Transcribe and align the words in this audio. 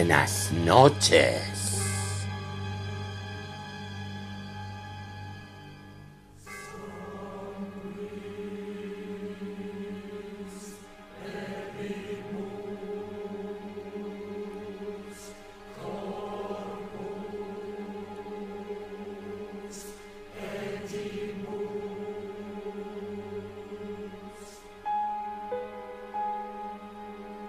Buenas 0.00 0.50
noches. 0.64 2.24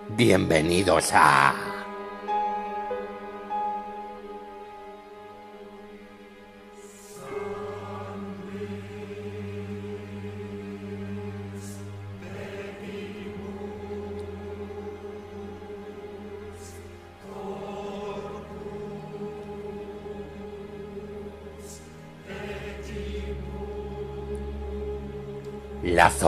Bienvenidos 0.09 1.11
a... 1.13 1.60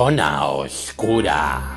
zona 0.03 0.43
oscura. 0.51 1.72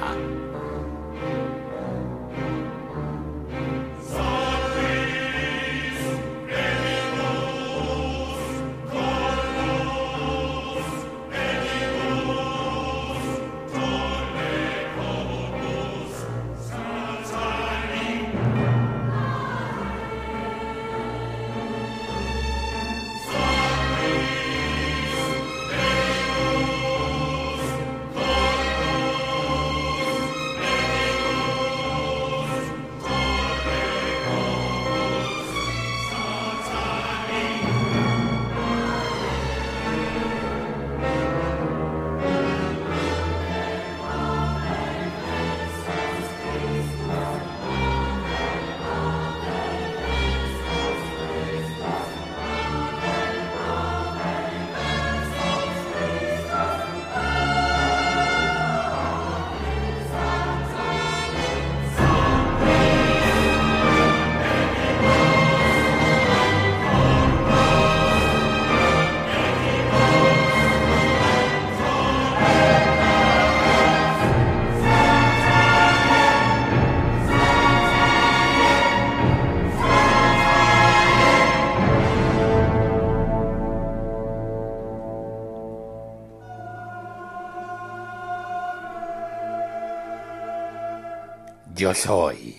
Yo 91.86 91.94
soy. 91.94 92.56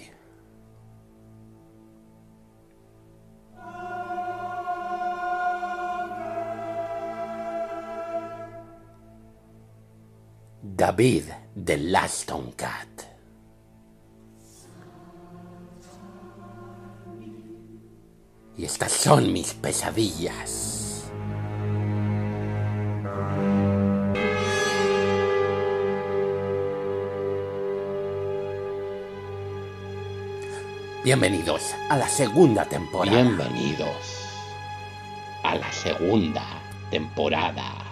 David 10.61 11.23
de 11.55 11.77
Laston 11.77 12.53
Cat. 12.53 12.87
Y 18.55 18.63
estas 18.63 18.93
son 18.93 19.33
mis 19.33 19.53
pesadillas. 19.55 20.66
Bienvenidos 31.07 31.73
a 31.87 31.95
la 31.95 32.09
segunda 32.09 32.65
temporada. 32.65 33.21
Bienvenidos 33.21 34.27
a 35.41 35.55
la 35.55 35.71
segunda 35.71 36.43
temporada. 36.91 37.86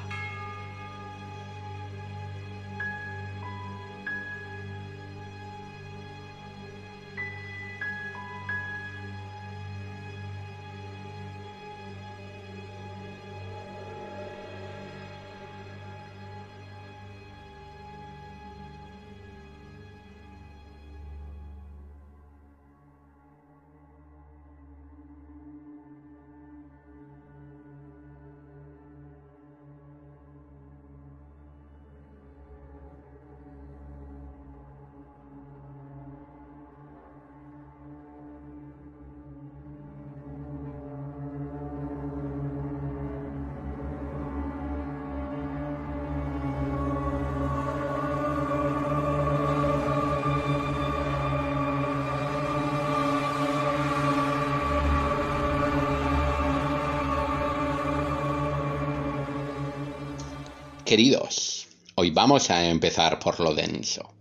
Queridos, 60.96 61.68
hoy 61.96 62.12
vamos 62.12 62.50
a 62.50 62.70
empezar 62.70 63.20
por 63.20 63.42
lo 63.42 63.54
denso. 63.54 64.14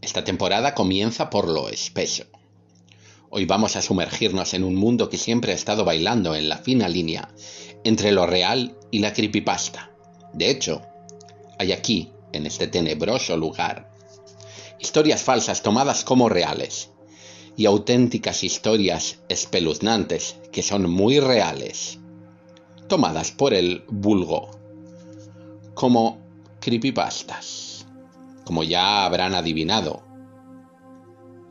Esta 0.00 0.24
temporada 0.24 0.74
comienza 0.74 1.30
por 1.30 1.46
lo 1.48 1.68
espeso. 1.68 2.24
Hoy 3.30 3.44
vamos 3.44 3.76
a 3.76 3.82
sumergirnos 3.82 4.54
en 4.54 4.64
un 4.64 4.74
mundo 4.74 5.08
que 5.08 5.18
siempre 5.18 5.52
ha 5.52 5.54
estado 5.54 5.84
bailando 5.84 6.34
en 6.34 6.48
la 6.48 6.58
fina 6.58 6.88
línea 6.88 7.28
entre 7.84 8.10
lo 8.10 8.26
real 8.26 8.76
y 8.90 8.98
la 8.98 9.12
creepypasta. 9.12 9.92
De 10.32 10.50
hecho, 10.50 10.82
hay 11.60 11.70
aquí, 11.70 12.10
en 12.32 12.44
este 12.44 12.66
tenebroso 12.66 13.36
lugar, 13.36 13.94
historias 14.80 15.22
falsas 15.22 15.62
tomadas 15.62 16.02
como 16.02 16.28
reales 16.28 16.90
y 17.56 17.66
auténticas 17.66 18.42
historias 18.42 19.20
espeluznantes 19.28 20.38
que 20.50 20.64
son 20.64 20.90
muy 20.90 21.20
reales, 21.20 22.00
tomadas 22.88 23.30
por 23.30 23.54
el 23.54 23.84
vulgo 23.86 24.65
como 25.76 26.18
creepypastas. 26.58 27.86
Como 28.44 28.64
ya 28.64 29.04
habrán 29.04 29.34
adivinado, 29.34 30.02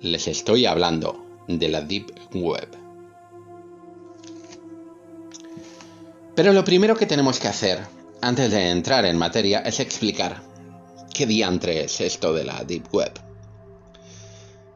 les 0.02 0.28
estoy 0.28 0.66
hablando 0.66 1.24
de 1.48 1.70
la 1.70 1.82
Deep 1.82 2.12
Web. 2.34 2.68
Pero 6.36 6.54
lo 6.54 6.66
primero 6.66 6.98
que 6.98 7.06
tenemos 7.06 7.40
que 7.40 7.48
hacer, 7.48 7.80
antes 8.20 8.52
de 8.52 8.72
entrar 8.72 9.06
en 9.06 9.18
materia, 9.18 9.60
es 9.60 9.80
explicar 9.80 10.42
qué 11.14 11.28
diantre 11.28 11.84
es 11.84 12.02
esto 12.02 12.34
de 12.34 12.46
la 12.46 12.64
Deep 12.64 12.92
Web. 12.92 13.12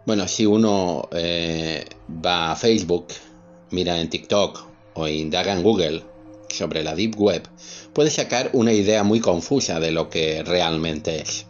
Bueno, 0.05 0.27
si 0.27 0.45
uno 0.45 1.09
eh, 1.11 1.85
va 2.23 2.51
a 2.51 2.55
Facebook, 2.55 3.07
mira 3.71 3.99
en 3.99 4.11
TikTok 4.11 4.63
o 4.93 5.07
indaga 5.07 5.53
en 5.53 5.63
Google 5.63 6.03
sobre 6.49 6.83
la 6.83 6.95
Deep 6.95 7.15
Web, 7.17 7.47
puede 7.93 8.09
sacar 8.09 8.49
una 8.53 8.73
idea 8.73 9.03
muy 9.03 9.19
confusa 9.19 9.79
de 9.79 9.91
lo 9.91 10.09
que 10.09 10.43
realmente 10.43 11.21
es. 11.21 11.45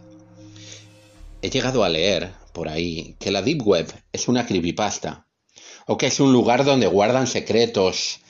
He 1.42 1.50
llegado 1.50 1.84
a 1.84 1.88
leer 1.88 2.32
por 2.52 2.68
ahí 2.68 3.16
que 3.18 3.30
la 3.30 3.42
Deep 3.42 3.66
Web 3.66 3.92
es 4.12 4.28
una 4.28 4.46
creepypasta, 4.46 5.26
o 5.86 5.96
que 5.96 6.06
es 6.06 6.20
un 6.20 6.32
lugar 6.32 6.64
donde 6.64 6.86
guardan 6.86 7.26
secretos 7.26 8.20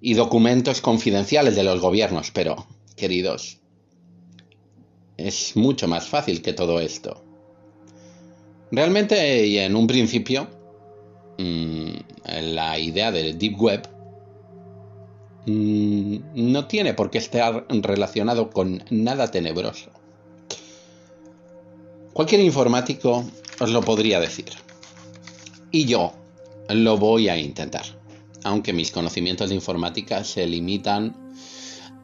y 0.00 0.14
documentos 0.14 0.80
confidenciales 0.80 1.56
de 1.56 1.64
los 1.64 1.80
gobiernos, 1.80 2.30
pero, 2.30 2.66
queridos, 2.96 3.60
es 5.16 5.56
mucho 5.56 5.88
más 5.88 6.08
fácil 6.08 6.42
que 6.42 6.52
todo 6.52 6.80
esto. 6.80 7.24
Realmente, 8.70 9.46
y 9.46 9.58
en 9.58 9.76
un 9.76 9.86
principio, 9.86 10.48
mm, 11.38 11.92
la 12.40 12.78
idea 12.78 13.12
del 13.12 13.38
Deep 13.38 13.60
Web 13.60 13.93
no 15.46 16.66
tiene 16.66 16.94
por 16.94 17.10
qué 17.10 17.18
estar 17.18 17.66
relacionado 17.68 18.50
con 18.50 18.82
nada 18.90 19.30
tenebroso. 19.30 19.90
Cualquier 22.12 22.40
informático 22.42 23.24
os 23.60 23.70
lo 23.70 23.82
podría 23.82 24.20
decir. 24.20 24.50
Y 25.70 25.84
yo 25.84 26.12
lo 26.68 26.96
voy 26.96 27.28
a 27.28 27.36
intentar. 27.36 27.84
Aunque 28.44 28.72
mis 28.72 28.90
conocimientos 28.90 29.48
de 29.48 29.56
informática 29.56 30.22
se 30.22 30.46
limitan 30.46 31.16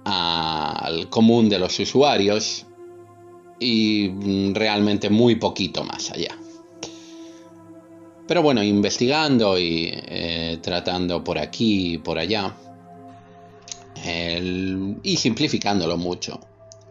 al 0.05 1.09
común 1.09 1.49
de 1.49 1.59
los 1.59 1.79
usuarios 1.79 2.67
y 3.59 4.11
realmente 4.53 5.11
muy 5.11 5.37
poquito 5.37 5.85
más 5.85 6.11
allá. 6.11 6.37
Pero 8.27 8.43
bueno, 8.43 8.63
investigando 8.63 9.59
y 9.59 9.91
eh, 9.93 10.59
tratando 10.63 11.23
por 11.23 11.39
aquí 11.39 11.95
y 11.95 11.99
por 11.99 12.19
allá, 12.19 12.57
y 14.05 15.17
simplificándolo 15.17 15.97
mucho, 15.97 16.41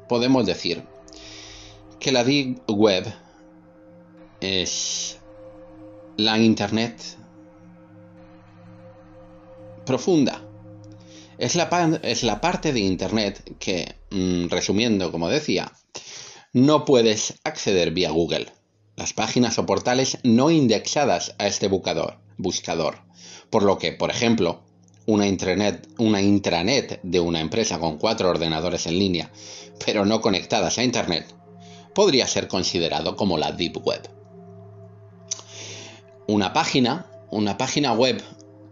podemos 0.07 0.45
decir 0.45 0.83
que 1.99 2.11
la 2.11 2.23
Deep 2.23 2.69
Web 2.69 3.11
es 4.41 5.17
la 6.17 6.37
Internet 6.37 7.01
profunda. 9.85 10.45
Es 11.37 11.55
la, 11.55 11.99
es 12.03 12.23
la 12.23 12.41
parte 12.41 12.73
de 12.73 12.81
Internet 12.81 13.55
que, 13.59 13.95
mm, 14.11 14.49
resumiendo, 14.49 15.11
como 15.11 15.29
decía, 15.29 15.71
no 16.53 16.85
puedes 16.85 17.39
acceder 17.43 17.91
vía 17.91 18.11
Google. 18.11 18.51
Las 18.95 19.13
páginas 19.13 19.57
o 19.57 19.65
portales 19.65 20.17
no 20.23 20.51
indexadas 20.51 21.33
a 21.39 21.47
este 21.47 21.67
buscador, 21.69 22.19
buscador. 22.37 22.99
Por 23.49 23.63
lo 23.63 23.77
que, 23.77 23.93
por 23.93 24.11
ejemplo, 24.11 24.63
una 25.09 26.21
intranet, 26.21 26.99
de 27.03 27.19
una 27.19 27.39
empresa 27.39 27.79
con 27.79 27.97
cuatro 27.97 28.29
ordenadores 28.29 28.85
en 28.87 28.99
línea, 28.99 29.31
pero 29.85 30.05
no 30.05 30.21
conectadas 30.21 30.77
a 30.77 30.83
Internet, 30.83 31.25
podría 31.93 32.27
ser 32.27 32.47
considerado 32.47 33.15
como 33.15 33.37
la 33.37 33.51
Deep 33.51 33.77
Web. 33.85 34.09
Una 36.27 36.53
página, 36.53 37.07
una 37.31 37.57
página 37.57 37.93
web 37.93 38.21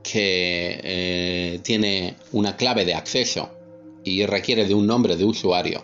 que 0.04 0.80
eh, 0.84 1.60
tiene 1.63 2.16
una 2.31 2.56
clave 2.56 2.86
de 2.86 2.94
acceso 2.94 3.50
y 4.04 4.25
requiere 4.25 4.66
de 4.66 4.74
un 4.74 4.88
nombre 4.88 5.18
de 5.18 5.25
usuario 5.25 5.83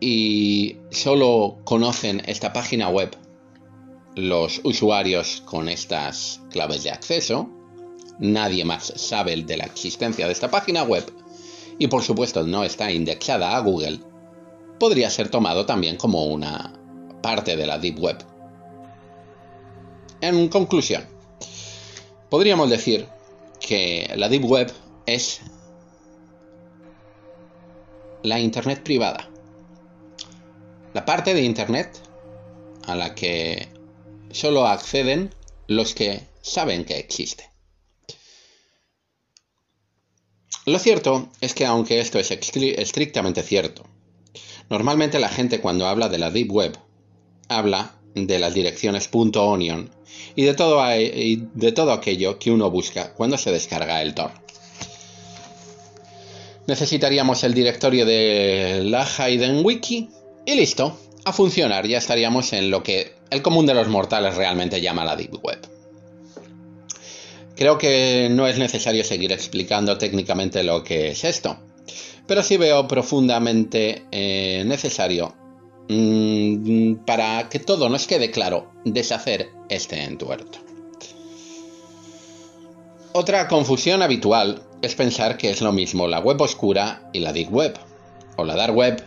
y 0.00 0.76
solo 0.90 1.58
conocen 1.64 2.22
esta 2.26 2.52
página 2.52 2.88
web 2.88 3.16
los 4.14 4.60
usuarios 4.64 5.42
con 5.44 5.68
estas 5.68 6.40
claves 6.50 6.82
de 6.82 6.90
acceso, 6.90 7.48
nadie 8.18 8.64
más 8.64 8.92
sabe 8.96 9.36
de 9.36 9.56
la 9.56 9.64
existencia 9.64 10.26
de 10.26 10.32
esta 10.32 10.50
página 10.50 10.82
web 10.82 11.04
y 11.78 11.86
por 11.86 12.02
supuesto 12.02 12.42
no 12.42 12.64
está 12.64 12.90
indexada 12.90 13.56
a 13.56 13.60
Google, 13.60 14.00
podría 14.78 15.10
ser 15.10 15.28
tomado 15.28 15.66
también 15.66 15.96
como 15.96 16.26
una 16.26 16.72
parte 17.22 17.56
de 17.56 17.66
la 17.66 17.78
Deep 17.78 17.98
Web. 17.98 18.24
En 20.20 20.48
conclusión, 20.48 21.04
podríamos 22.28 22.70
decir 22.70 23.06
que 23.60 24.12
la 24.16 24.28
Deep 24.28 24.44
Web 24.44 24.72
es 25.06 25.40
la 28.22 28.40
Internet 28.40 28.82
privada. 28.82 29.28
La 30.94 31.04
parte 31.04 31.34
de 31.34 31.42
Internet 31.42 32.00
a 32.86 32.96
la 32.96 33.14
que 33.14 33.68
solo 34.30 34.66
acceden 34.66 35.30
los 35.66 35.94
que 35.94 36.22
saben 36.40 36.84
que 36.84 36.98
existe. 36.98 37.47
Lo 40.68 40.78
cierto 40.78 41.30
es 41.40 41.54
que 41.54 41.64
aunque 41.64 41.98
esto 41.98 42.18
es 42.18 42.30
estrictamente 42.30 43.42
cierto, 43.42 43.84
normalmente 44.68 45.18
la 45.18 45.30
gente 45.30 45.60
cuando 45.62 45.86
habla 45.86 46.10
de 46.10 46.18
la 46.18 46.30
Deep 46.30 46.52
Web 46.52 46.78
habla 47.48 47.94
de 48.14 48.38
las 48.38 48.52
direcciones 48.52 49.08
.onion 49.10 49.88
y 50.36 50.42
de 50.42 50.52
todo, 50.52 50.82
de 50.84 51.72
todo 51.72 51.92
aquello 51.92 52.38
que 52.38 52.50
uno 52.50 52.70
busca 52.70 53.14
cuando 53.14 53.38
se 53.38 53.50
descarga 53.50 54.02
el 54.02 54.14
Tor. 54.14 54.30
Necesitaríamos 56.66 57.44
el 57.44 57.54
directorio 57.54 58.04
de 58.04 58.82
la 58.84 59.08
Hayden 59.16 59.64
Wiki 59.64 60.10
y 60.44 60.54
listo, 60.54 61.00
a 61.24 61.32
funcionar, 61.32 61.86
ya 61.86 61.96
estaríamos 61.96 62.52
en 62.52 62.70
lo 62.70 62.82
que 62.82 63.14
el 63.30 63.40
común 63.40 63.64
de 63.64 63.72
los 63.72 63.88
mortales 63.88 64.36
realmente 64.36 64.82
llama 64.82 65.06
la 65.06 65.16
Deep 65.16 65.42
Web. 65.42 65.77
Creo 67.58 67.76
que 67.76 68.28
no 68.30 68.46
es 68.46 68.56
necesario 68.58 69.04
seguir 69.04 69.32
explicando 69.32 69.98
técnicamente 69.98 70.62
lo 70.62 70.82
que 70.82 71.08
es 71.08 71.24
esto, 71.24 71.58
pero 72.26 72.42
sí 72.42 72.56
veo 72.56 72.88
profundamente 72.88 74.04
eh, 74.12 74.62
necesario 74.64 75.34
Mm, 75.90 76.96
para 77.06 77.48
que 77.48 77.58
todo 77.58 77.88
nos 77.88 78.06
quede 78.06 78.30
claro, 78.30 78.70
deshacer 78.84 79.48
este 79.70 80.04
entuerto. 80.04 80.58
Otra 83.12 83.48
confusión 83.48 84.02
habitual 84.02 84.62
es 84.82 84.94
pensar 84.94 85.38
que 85.38 85.50
es 85.50 85.62
lo 85.62 85.72
mismo 85.72 86.06
la 86.06 86.20
web 86.20 86.40
oscura 86.42 87.08
y 87.14 87.20
la 87.20 87.32
deep 87.32 87.50
web, 87.50 87.78
o 88.36 88.44
la 88.44 88.54
dark 88.54 88.76
web 88.76 89.02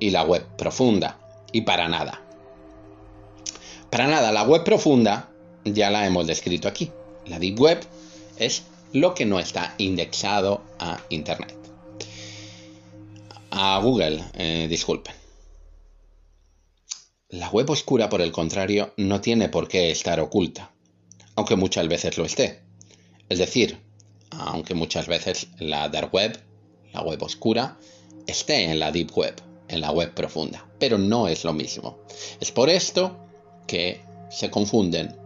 y 0.00 0.10
la 0.10 0.22
web 0.22 0.44
profunda, 0.58 1.18
y 1.50 1.62
para 1.62 1.88
nada. 1.88 2.20
Para 3.88 4.06
nada, 4.06 4.32
la 4.32 4.42
web 4.42 4.64
profunda 4.64 5.30
ya 5.64 5.90
la 5.90 6.06
hemos 6.06 6.26
descrito 6.26 6.68
aquí. 6.68 6.90
La 7.26 7.38
deep 7.38 7.58
web 7.58 7.80
es 8.36 8.62
lo 8.92 9.14
que 9.14 9.24
no 9.24 9.38
está 9.38 9.74
indexado 9.78 10.62
a 10.78 11.00
Internet. 11.08 11.54
A 13.50 13.78
Google, 13.82 14.24
eh, 14.34 14.66
disculpen. 14.68 15.14
La 17.28 17.48
web 17.48 17.70
oscura, 17.70 18.08
por 18.08 18.20
el 18.20 18.32
contrario, 18.32 18.92
no 18.96 19.20
tiene 19.20 19.48
por 19.48 19.68
qué 19.68 19.90
estar 19.90 20.20
oculta, 20.20 20.72
aunque 21.34 21.56
muchas 21.56 21.88
veces 21.88 22.18
lo 22.18 22.24
esté. 22.24 22.60
Es 23.28 23.38
decir, 23.38 23.78
aunque 24.30 24.74
muchas 24.74 25.06
veces 25.06 25.48
la 25.58 25.88
dark 25.88 26.12
web, 26.12 26.38
la 26.92 27.02
web 27.02 27.22
oscura, 27.22 27.78
esté 28.26 28.64
en 28.64 28.78
la 28.78 28.92
deep 28.92 29.16
web, 29.16 29.34
en 29.68 29.80
la 29.80 29.92
web 29.92 30.12
profunda, 30.12 30.66
pero 30.78 30.98
no 30.98 31.28
es 31.28 31.44
lo 31.44 31.52
mismo. 31.52 31.98
Es 32.40 32.50
por 32.50 32.68
esto 32.68 33.16
que 33.66 34.00
se 34.30 34.50
confunden 34.50 35.16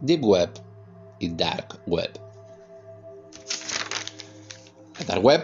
deep 0.00 0.22
web 0.22 0.50
y 1.18 1.28
dark 1.28 1.80
web. 1.86 2.10
La 5.00 5.06
dark 5.06 5.24
web 5.24 5.42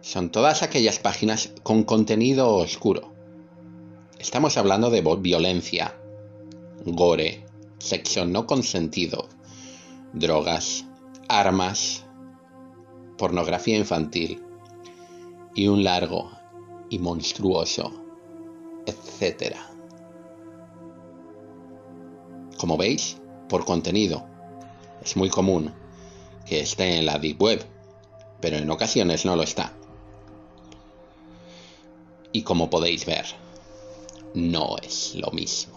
son 0.00 0.30
todas 0.30 0.62
aquellas 0.62 0.98
páginas 0.98 1.52
con 1.62 1.82
contenido 1.82 2.54
oscuro, 2.54 3.16
Estamos 4.26 4.56
hablando 4.56 4.90
de 4.90 5.02
violencia, 5.20 5.94
gore, 6.84 7.46
sexo 7.78 8.24
no 8.24 8.46
consentido, 8.46 9.28
drogas, 10.14 10.84
armas, 11.28 12.04
pornografía 13.18 13.76
infantil 13.76 14.42
y 15.54 15.68
un 15.68 15.84
largo 15.84 16.32
y 16.90 16.98
monstruoso, 16.98 17.92
etcétera. 18.86 19.70
Como 22.58 22.76
veis, 22.76 23.18
por 23.48 23.64
contenido, 23.64 24.26
es 25.06 25.16
muy 25.16 25.30
común 25.30 25.72
que 26.46 26.60
esté 26.60 26.98
en 26.98 27.06
la 27.06 27.18
Deep 27.18 27.40
Web, 27.40 27.64
pero 28.40 28.56
en 28.56 28.68
ocasiones 28.68 29.24
no 29.24 29.36
lo 29.36 29.44
está. 29.44 29.72
Y 32.32 32.42
como 32.42 32.68
podéis 32.68 33.06
ver, 33.06 33.24
no 34.34 34.76
es 34.82 35.14
lo 35.14 35.30
mismo. 35.30 35.75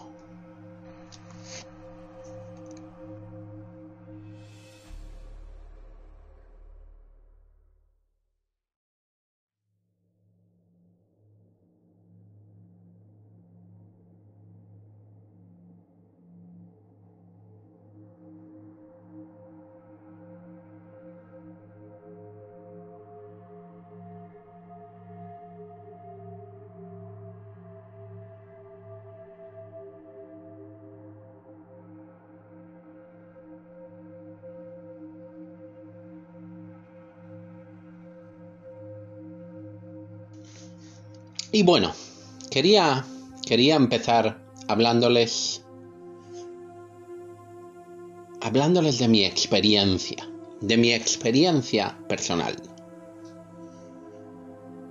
Y 41.52 41.64
bueno, 41.64 41.92
quería, 42.50 43.04
quería 43.46 43.74
empezar 43.74 44.40
hablándoles 44.68 45.64
hablándoles 48.40 48.98
de 48.98 49.08
mi 49.08 49.24
experiencia, 49.24 50.28
de 50.60 50.76
mi 50.76 50.92
experiencia 50.92 51.98
personal. 52.08 52.56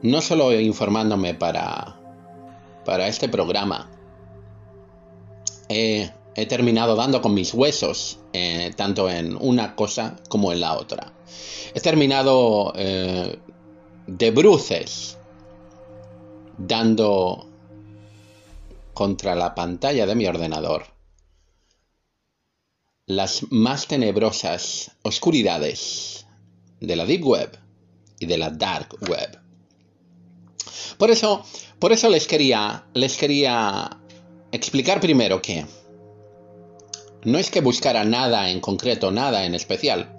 No 0.01 0.22
solo 0.22 0.54
informándome 0.54 1.34
para, 1.34 2.00
para 2.86 3.08
este 3.08 3.28
programa, 3.28 3.89
he, 5.68 6.12
terminado 6.48 6.96
dando 6.96 7.22
con 7.22 7.34
mis 7.34 7.54
huesos, 7.54 8.20
eh, 8.32 8.72
tanto 8.78 9.10
en 9.10 9.36
una 9.42 9.75
cosa 9.75 10.16
como 10.30 10.54
en 10.54 10.62
la 10.62 10.78
otra. 10.78 11.12
He 11.74 11.82
terminado 11.82 12.72
eh, 12.75 13.38
de 14.08 14.32
bruces 14.32 15.19
dando 16.60 17.48
contra 18.94 19.36
la 19.36 19.56
pantalla 19.56 20.06
de 20.06 20.16
mi 20.16 20.28
ordenador 20.28 21.00
las 23.10 23.42
más 23.50 23.88
tenebrosas 23.88 24.92
oscuridades 25.01 26.28
de 26.80 26.96
la 26.96 27.06
Deep 27.06 27.25
Web 27.25 27.58
y 28.20 28.28
de 28.28 28.38
la 28.38 28.51
Dark 28.51 28.96
Web. 29.10 29.39
Por 31.00 31.10
eso, 31.10 31.44
por 31.80 31.92
eso 31.92 32.08
les 32.08 32.28
quería, 32.28 32.86
les 32.94 33.18
quería 33.18 33.89
explicar 34.51 35.01
primero 35.01 35.42
que 35.42 35.66
no 37.24 37.39
es 37.39 37.50
que 37.50 37.62
buscara 37.62 38.04
nada 38.04 38.51
en 38.51 38.60
concreto, 38.60 39.10
nada 39.10 39.44
en 39.44 39.56
especial, 39.56 40.16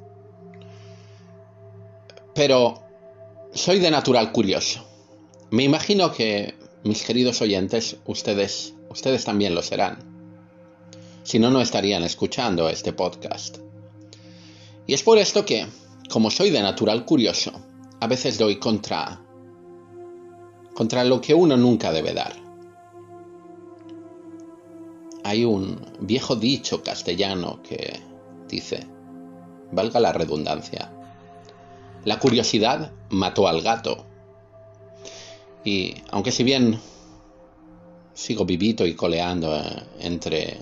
pero 2.34 2.82
soy 3.54 3.78
de 3.78 3.92
natural 3.92 4.32
curioso. 4.32 4.89
Me 5.50 5.64
imagino 5.64 6.12
que 6.12 6.54
mis 6.84 7.02
queridos 7.02 7.42
oyentes, 7.42 7.96
ustedes, 8.06 8.74
ustedes 8.88 9.24
también 9.24 9.54
lo 9.54 9.62
serán. 9.62 9.98
Si 11.24 11.38
no, 11.38 11.50
no 11.50 11.60
estarían 11.60 12.02
escuchando 12.04 12.68
este 12.68 12.92
podcast. 12.92 13.58
Y 14.86 14.94
es 14.94 15.02
por 15.02 15.18
esto 15.18 15.44
que, 15.44 15.66
como 16.08 16.30
soy 16.30 16.50
de 16.50 16.62
natural 16.62 17.04
curioso, 17.04 17.52
a 18.00 18.06
veces 18.06 18.38
doy 18.38 18.58
contra 18.58 19.20
contra 20.74 21.04
lo 21.04 21.20
que 21.20 21.34
uno 21.34 21.56
nunca 21.58 21.92
debe 21.92 22.14
dar. 22.14 22.32
Hay 25.24 25.44
un 25.44 25.78
viejo 26.00 26.36
dicho 26.36 26.82
castellano 26.82 27.60
que 27.62 28.00
dice, 28.48 28.86
valga 29.72 30.00
la 30.00 30.12
redundancia, 30.14 30.90
la 32.04 32.18
curiosidad 32.18 32.92
mató 33.10 33.46
al 33.46 33.60
gato. 33.60 34.06
Y 35.64 35.94
aunque 36.10 36.32
si 36.32 36.42
bien 36.44 36.80
sigo 38.14 38.44
vivito 38.44 38.86
y 38.86 38.94
coleando 38.94 39.56
eh, 39.56 39.82
entre 40.00 40.58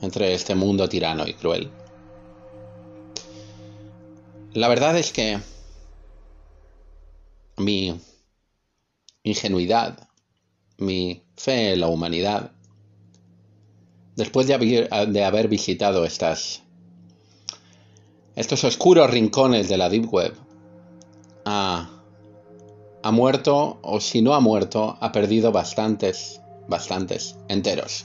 entre 0.00 0.32
este 0.32 0.54
mundo 0.54 0.88
tirano 0.88 1.26
y 1.26 1.34
cruel. 1.34 1.70
La 4.52 4.68
verdad 4.68 4.96
es 4.98 5.12
que 5.12 5.38
mi 7.58 8.00
ingenuidad, 9.22 10.08
mi 10.78 11.22
fe 11.36 11.74
en 11.74 11.80
la 11.80 11.88
humanidad, 11.88 12.52
después 14.16 14.46
de 14.46 14.54
haber, 14.54 14.88
de 15.08 15.24
haber 15.24 15.48
visitado 15.48 16.04
estas, 16.04 16.62
estos 18.34 18.64
oscuros 18.64 19.10
rincones 19.10 19.68
de 19.68 19.76
la 19.76 19.88
Deep 19.88 20.12
Web, 20.12 20.34
ha, 21.44 21.99
ha 23.02 23.10
muerto, 23.10 23.78
o 23.82 24.00
si 24.00 24.22
no 24.22 24.34
ha 24.34 24.40
muerto, 24.40 24.96
ha 25.00 25.12
perdido 25.12 25.52
bastantes, 25.52 26.40
bastantes 26.68 27.36
enteros. 27.48 28.04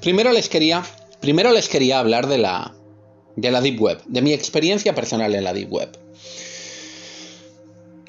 Primero 0.00 0.32
les 0.32 0.48
quería 0.48 0.84
Primero 1.20 1.50
les 1.52 1.68
quería 1.68 1.98
hablar 1.98 2.28
de 2.28 2.38
la, 2.38 2.74
de 3.34 3.50
la 3.50 3.60
Deep 3.60 3.80
Web, 3.80 4.02
de 4.06 4.22
mi 4.22 4.32
experiencia 4.32 4.94
personal 4.94 5.34
en 5.34 5.44
la 5.44 5.52
Deep 5.52 5.72
Web. 5.72 5.98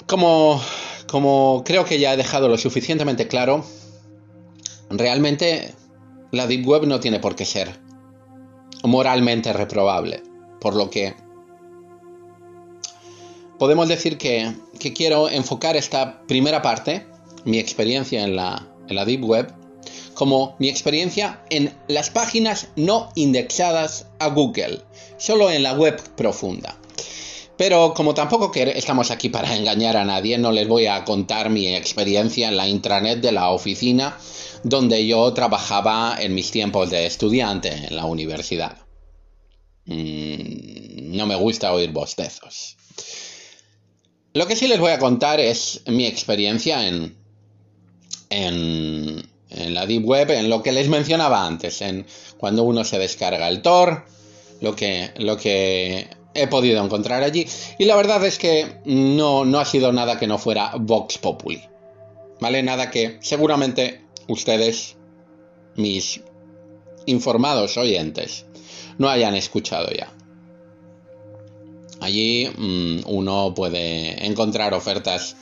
Como, 0.06 0.62
como 1.08 1.62
creo 1.64 1.84
que 1.84 1.98
ya 1.98 2.14
he 2.14 2.16
dejado 2.16 2.48
lo 2.48 2.56
suficientemente 2.56 3.26
claro, 3.26 3.64
realmente 4.90 5.74
la 6.30 6.46
Deep 6.46 6.66
Web 6.66 6.86
no 6.86 7.00
tiene 7.00 7.18
por 7.18 7.34
qué 7.34 7.44
ser 7.44 7.80
moralmente 8.84 9.52
reprobable. 9.52 10.22
Por 10.60 10.76
lo 10.76 10.88
que 10.88 11.14
podemos 13.60 13.88
decir 13.88 14.16
que, 14.16 14.54
quiero 14.94 15.28
enfocar 15.28 15.76
esta 15.76 16.22
primera 16.26 16.62
parte, 16.62 17.06
mi 17.44 17.58
experiencia 17.58 18.24
en 18.24 18.34
la, 18.34 18.66
en 18.88 18.96
la 18.96 19.04
Deep 19.04 19.22
Web, 19.22 19.52
como 20.14 20.56
mi 20.58 20.70
experiencia 20.70 21.44
en 21.50 21.76
las 21.86 22.08
páginas 22.08 22.68
no 22.76 23.12
indexadas 23.16 24.06
a 24.18 24.28
Google, 24.28 24.80
solo 25.18 25.50
en 25.50 25.62
la 25.62 25.74
web 25.74 26.00
profunda. 26.16 26.78
Pero 27.58 27.92
como 27.92 28.14
tampoco 28.14 28.50
estamos 28.54 29.10
aquí 29.10 29.28
para 29.28 29.54
engañar 29.58 29.98
a 29.98 30.06
nadie, 30.06 30.38
no 30.38 30.52
les 30.52 30.66
voy 30.66 30.86
a 30.86 31.04
contar 31.04 31.50
mi 31.50 31.76
experiencia 31.76 32.48
en 32.48 32.56
la 32.56 32.66
intranet 32.66 33.20
de 33.20 33.32
la 33.32 33.50
oficina 33.50 34.16
donde 34.62 35.06
yo 35.06 35.34
trabajaba 35.34 36.16
en 36.18 36.34
mis 36.34 36.50
tiempos 36.50 36.88
de 36.88 37.04
estudiante 37.04 37.68
en 37.68 37.94
la 37.94 38.06
universidad. 38.06 38.78
Mm, 39.84 41.14
no 41.14 41.26
me 41.26 41.34
gusta 41.34 41.74
oír 41.74 41.92
bostezos. 41.92 42.78
Lo 44.32 44.46
que 44.46 44.56
sí 44.56 44.68
les 44.68 44.78
voy 44.78 44.92
a 44.92 44.98
contar 44.98 45.40
es 45.40 45.82
mi 45.86 46.06
experiencia 46.06 46.86
en, 46.86 47.16
en 48.30 49.74
la 49.74 49.86
Deep 49.86 50.04
Web, 50.04 50.30
en 50.30 50.48
lo 50.48 50.62
que 50.62 50.72
les 50.72 50.88
mencionaba 50.88 51.46
antes, 51.46 51.82
en 51.82 52.06
cuando 52.38 52.62
uno 52.62 52.84
se 52.84 52.98
descarga 52.98 53.48
el 53.48 53.62
Tor, 53.62 54.04
lo 54.60 54.76
que, 54.76 55.10
lo 55.16 55.36
que 55.36 56.08
he 56.34 56.46
podido 56.46 56.82
encontrar 56.82 57.22
allí. 57.22 57.46
Y 57.78 57.84
la 57.84 57.96
verdad 57.96 58.24
es 58.24 58.38
que 58.38 58.80
no, 58.84 59.44
no 59.44 59.58
ha 59.58 59.64
sido 59.64 59.92
nada 59.92 60.18
que 60.18 60.26
no 60.26 60.38
fuera 60.38 60.72
Vox 60.78 61.18
Populi. 61.18 61.62
¿Vale? 62.40 62.62
Nada 62.62 62.90
que 62.90 63.18
seguramente 63.20 64.02
ustedes, 64.28 64.96
mis 65.76 66.20
informados 67.06 67.76
oyentes, 67.76 68.46
no 68.98 69.08
hayan 69.08 69.34
escuchado 69.34 69.90
ya. 69.90 70.12
Allí 72.00 72.48
mm, 72.48 73.00
uno 73.06 73.52
puede 73.54 74.26
encontrar 74.26 74.74
ofertas 74.74 75.36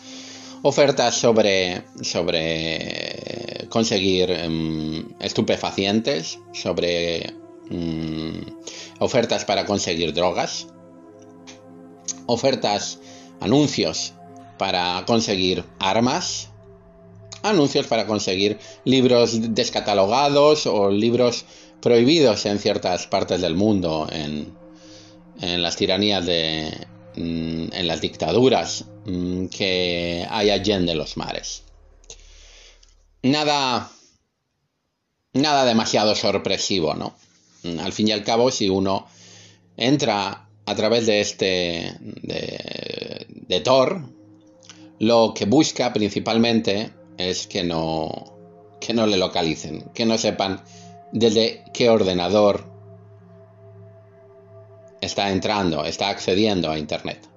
ofertas 0.62 1.14
sobre, 1.14 1.84
sobre 2.02 3.66
conseguir 3.68 4.30
em, 4.30 5.08
estupefacientes, 5.20 6.38
sobre 6.52 7.34
mm, 7.70 9.00
ofertas 9.00 9.44
para 9.44 9.64
conseguir 9.64 10.12
drogas, 10.12 10.66
ofertas, 12.26 12.98
anuncios 13.40 14.14
para 14.58 15.04
conseguir 15.06 15.64
armas, 15.78 16.48
anuncios 17.42 17.86
para 17.86 18.06
conseguir 18.06 18.58
libros 18.84 19.54
descatalogados 19.54 20.66
o 20.66 20.90
libros 20.90 21.44
prohibidos 21.80 22.44
en 22.46 22.58
ciertas 22.58 23.06
partes 23.06 23.40
del 23.40 23.54
mundo, 23.54 24.08
en 25.40 25.62
las 25.62 25.76
tiranías 25.76 26.26
de, 26.26 26.72
Mm, 27.18 27.72
en 27.72 27.86
las 27.88 28.00
dictaduras 28.00 28.84
mm, 29.04 29.46
que 29.46 30.24
hay 30.30 30.50
allí 30.50 30.72
de 30.72 30.94
los 30.94 31.16
mares. 31.16 31.64
Nada, 33.24 33.90
nada 35.32 35.64
demasiado 35.64 36.14
sorpresivo, 36.14 36.94
¿no? 36.94 37.16
Mm, 37.64 37.80
al 37.80 37.92
fin 37.92 38.08
y 38.08 38.12
al 38.12 38.22
cabo, 38.22 38.52
si 38.52 38.68
uno 38.68 39.08
entra 39.76 40.48
a 40.64 40.74
través 40.76 41.06
de 41.06 41.20
este, 41.20 41.96
de, 41.98 43.26
de 43.28 43.60
Tor, 43.62 44.02
lo 45.00 45.32
que 45.34 45.46
busca 45.46 45.92
principalmente 45.92 46.92
es 47.16 47.48
que 47.48 47.64
no, 47.64 48.32
que 48.80 48.94
no 48.94 49.08
le 49.08 49.16
localicen, 49.16 49.90
que 49.92 50.06
no 50.06 50.18
sepan 50.18 50.62
desde 51.10 51.64
qué 51.74 51.90
ordenador 51.90 52.77
está 55.00 55.30
entrando, 55.30 55.84
está 55.84 56.08
accediendo 56.08 56.70
a 56.70 56.78
Internet. 56.78 57.28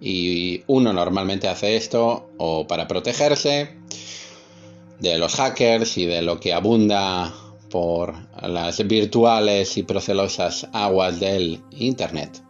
Y 0.00 0.62
uno 0.66 0.92
normalmente 0.92 1.48
hace 1.48 1.76
esto 1.76 2.28
o 2.36 2.66
para 2.66 2.86
protegerse 2.86 3.76
de 5.00 5.18
los 5.18 5.34
hackers 5.34 5.96
y 5.98 6.06
de 6.06 6.22
lo 6.22 6.38
que 6.40 6.52
abunda 6.52 7.34
por 7.70 8.14
las 8.42 8.86
virtuales 8.86 9.76
y 9.76 9.82
procelosas 9.82 10.68
aguas 10.72 11.20
del 11.20 11.62
Internet. 11.72 12.42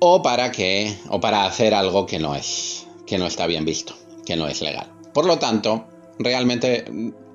O 0.00 0.22
para 0.22 0.52
que, 0.52 0.94
o 1.08 1.20
para 1.20 1.46
hacer 1.46 1.74
algo 1.74 2.06
que 2.06 2.18
no 2.18 2.34
es, 2.34 2.86
que 3.06 3.18
no 3.18 3.26
está 3.26 3.46
bien 3.46 3.64
visto, 3.64 3.94
que 4.26 4.36
no 4.36 4.46
es 4.48 4.60
legal. 4.60 4.90
Por 5.14 5.24
lo 5.24 5.38
tanto, 5.38 5.86
realmente, 6.18 6.84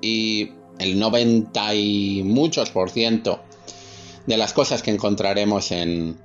y 0.00 0.50
el 0.78 0.98
90 0.98 1.74
y 1.74 2.22
muchos 2.24 2.70
por 2.70 2.90
ciento 2.90 3.40
de 4.30 4.38
las 4.38 4.54
cosas 4.54 4.82
que 4.82 4.90
encontraremos 4.90 5.70
en, 5.72 6.18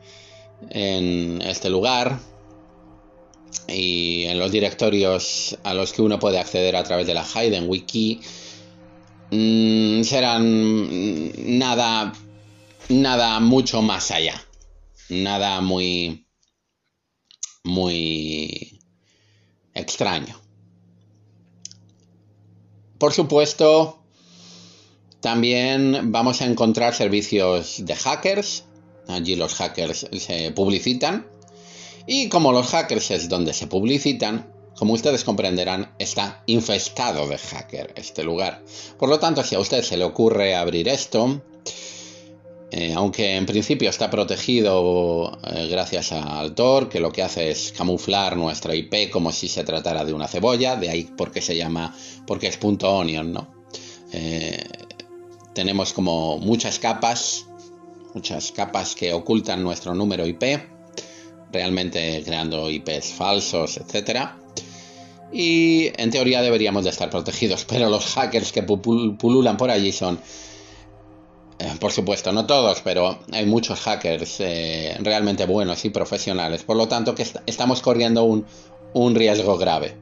en 0.70 1.42
este 1.42 1.70
lugar 1.70 2.20
y 3.68 4.24
en 4.26 4.40
los 4.40 4.52
directorios 4.52 5.58
a 5.64 5.74
los 5.74 5.92
que 5.92 6.02
uno 6.02 6.20
puede 6.20 6.40
acceder 6.40 6.76
a 6.76 6.84
través 6.84 7.08
de 7.08 7.14
la 7.14 7.26
Hayden 7.34 7.68
Wiki 7.68 8.22
mm, 9.32 10.04
serán 10.04 11.58
nada 11.58 12.14
nada 12.88 13.40
mucho 13.40 13.82
más 13.82 14.12
allá 14.12 14.46
nada 15.10 15.62
muy 15.62 16.26
muy 17.64 18.80
extraño. 19.74 20.40
Por 22.98 23.12
supuesto 23.12 24.05
también 25.26 26.12
vamos 26.12 26.42
a 26.42 26.46
encontrar 26.46 26.94
servicios 26.94 27.84
de 27.84 27.96
hackers 27.96 28.66
allí 29.08 29.36
los 29.36 29.56
hackers 29.56 30.06
se 30.20 30.52
publicitan 30.52 31.26
y 32.06 32.30
como 32.30 32.52
los 32.52 32.68
hackers 32.68 33.10
es 33.10 33.28
donde 33.28 33.54
se 33.54 33.66
publicitan, 33.66 34.54
como 34.76 34.94
ustedes 34.94 35.24
comprenderán, 35.24 35.96
está 35.98 36.44
infestado 36.46 37.28
de 37.28 37.40
hacker 37.40 37.92
este 37.96 38.24
lugar. 38.24 38.62
Por 39.00 39.10
lo 39.10 39.18
tanto, 39.18 39.42
si 39.42 39.56
a 39.56 39.60
usted 39.60 39.82
se 39.82 39.98
le 39.98 40.04
ocurre 40.04 40.54
abrir 40.54 40.88
esto, 40.88 41.42
eh, 42.70 42.94
aunque 42.96 43.36
en 43.36 43.48
principio 43.48 43.90
está 43.90 44.12
protegido 44.12 45.40
eh, 45.44 45.68
gracias 45.72 46.12
al 46.12 46.54
Tor, 46.54 46.88
que 46.88 47.00
lo 47.00 47.12
que 47.12 47.24
hace 47.24 47.50
es 47.50 47.72
camuflar 47.76 48.38
nuestra 48.38 48.76
IP 48.76 49.10
como 49.10 49.32
si 49.32 49.48
se 49.48 49.64
tratara 49.64 50.06
de 50.06 50.14
una 50.14 50.28
cebolla, 50.28 50.76
de 50.76 50.92
ahí 50.92 51.10
porque 51.18 51.42
se 51.42 51.58
llama, 51.58 51.96
porque 52.28 52.46
es 52.46 52.58
punto 52.58 52.92
.onion, 52.92 53.34
¿no? 53.34 53.56
Eh, 54.14 54.64
tenemos 55.56 55.94
como 55.94 56.38
muchas 56.38 56.78
capas, 56.78 57.48
muchas 58.14 58.52
capas 58.52 58.94
que 58.94 59.14
ocultan 59.14 59.64
nuestro 59.64 59.96
número 59.96 60.28
IP 60.28 60.44
realmente 61.52 62.22
creando 62.26 62.70
IPs 62.70 63.14
falsos, 63.14 63.78
etc. 63.78 64.30
Y 65.32 65.90
en 65.98 66.12
teoría 66.12 66.42
deberíamos 66.42 66.84
de 66.84 66.90
estar 66.90 67.10
protegidos, 67.10 67.66
pero 67.70 67.90
los 67.90 68.06
hackers 68.06 68.52
que 68.52 68.62
pululan 68.64 69.58
por 69.58 69.72
allí 69.72 69.92
son, 69.92 70.20
eh, 71.60 71.74
por 71.80 71.92
supuesto, 71.92 72.32
no 72.34 72.46
todos, 72.46 72.82
pero 72.82 73.20
hay 73.32 73.46
muchos 73.46 73.80
hackers 73.80 74.40
eh, 74.40 74.98
realmente 75.00 75.46
buenos 75.46 75.86
y 75.86 75.90
profesionales. 75.90 76.64
Por 76.64 76.76
lo 76.76 76.88
tanto, 76.88 77.16
que 77.16 77.26
estamos 77.46 77.82
corriendo 77.82 78.24
un, 78.26 78.46
un 78.94 79.16
riesgo 79.16 79.58
grave. 79.58 79.98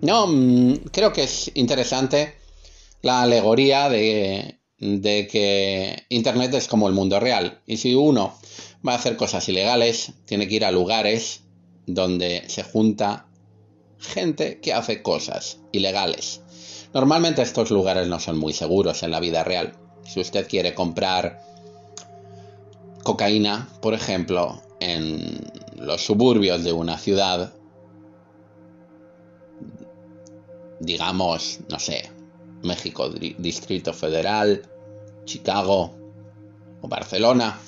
No, 0.00 0.26
mm, 0.26 0.74
creo 0.90 1.12
que 1.12 1.22
es 1.22 1.52
interesante 1.54 2.34
la 3.02 3.22
alegoría 3.22 3.88
de, 3.88 4.58
de 4.82 5.28
que 5.28 6.02
Internet 6.08 6.52
es 6.54 6.66
como 6.66 6.88
el 6.88 6.94
mundo 6.94 7.20
real. 7.20 7.60
Y 7.66 7.76
si 7.76 7.94
uno 7.94 8.34
va 8.86 8.92
a 8.92 8.96
hacer 8.96 9.16
cosas 9.16 9.48
ilegales, 9.48 10.12
tiene 10.26 10.48
que 10.48 10.56
ir 10.56 10.64
a 10.64 10.72
lugares 10.72 11.42
donde 11.86 12.42
se 12.48 12.64
junta 12.64 13.26
gente 14.00 14.60
que 14.60 14.72
hace 14.72 15.00
cosas 15.00 15.60
ilegales. 15.70 16.40
Normalmente 16.92 17.42
estos 17.42 17.70
lugares 17.70 18.08
no 18.08 18.18
son 18.18 18.38
muy 18.38 18.52
seguros 18.52 19.04
en 19.04 19.12
la 19.12 19.20
vida 19.20 19.44
real. 19.44 19.74
Si 20.04 20.20
usted 20.20 20.48
quiere 20.48 20.74
comprar 20.74 21.40
cocaína, 23.04 23.68
por 23.80 23.94
ejemplo, 23.94 24.60
en 24.80 25.52
los 25.76 26.04
suburbios 26.04 26.64
de 26.64 26.72
una 26.72 26.98
ciudad, 26.98 27.54
digamos, 30.80 31.60
no 31.68 31.78
sé, 31.78 32.10
México, 32.64 33.08
Distrito 33.08 33.92
Federal, 33.92 34.68
Chicago 35.24 35.94
o 36.80 36.88
Barcelona, 36.88 37.58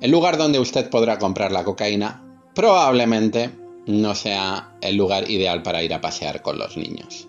el 0.00 0.10
lugar 0.10 0.36
donde 0.36 0.58
usted 0.58 0.90
podrá 0.90 1.18
comprar 1.18 1.52
la 1.52 1.64
cocaína 1.64 2.22
probablemente 2.54 3.50
no 3.86 4.14
sea 4.14 4.76
el 4.80 4.96
lugar 4.96 5.30
ideal 5.30 5.62
para 5.62 5.82
ir 5.82 5.94
a 5.94 6.00
pasear 6.00 6.42
con 6.42 6.58
los 6.58 6.76
niños. 6.76 7.28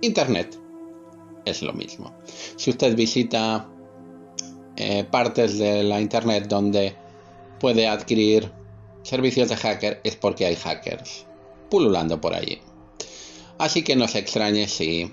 Internet 0.00 0.58
es 1.44 1.62
lo 1.62 1.72
mismo. 1.72 2.14
Si 2.56 2.70
usted 2.70 2.94
visita 2.94 3.68
eh, 4.76 5.04
partes 5.04 5.58
de 5.58 5.82
la 5.82 6.00
Internet 6.00 6.46
donde 6.48 6.94
puede 7.58 7.86
adquirir 7.88 8.50
servicios 9.02 9.48
de 9.48 9.56
hacker 9.56 10.00
es 10.04 10.16
porque 10.16 10.46
hay 10.46 10.54
hackers 10.54 11.26
pululando 11.70 12.20
por 12.20 12.34
allí. 12.34 12.58
Así 13.58 13.82
que 13.82 13.96
no 13.96 14.06
se 14.06 14.20
extrañe 14.20 14.68
si 14.68 15.12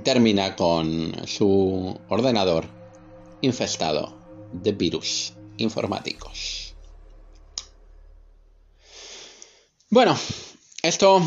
termina 0.00 0.56
con 0.56 1.14
su 1.26 1.98
ordenador 2.08 2.66
infestado 3.42 4.14
de 4.52 4.72
virus 4.72 5.34
informáticos. 5.58 6.74
Bueno, 9.90 10.16
esto 10.82 11.20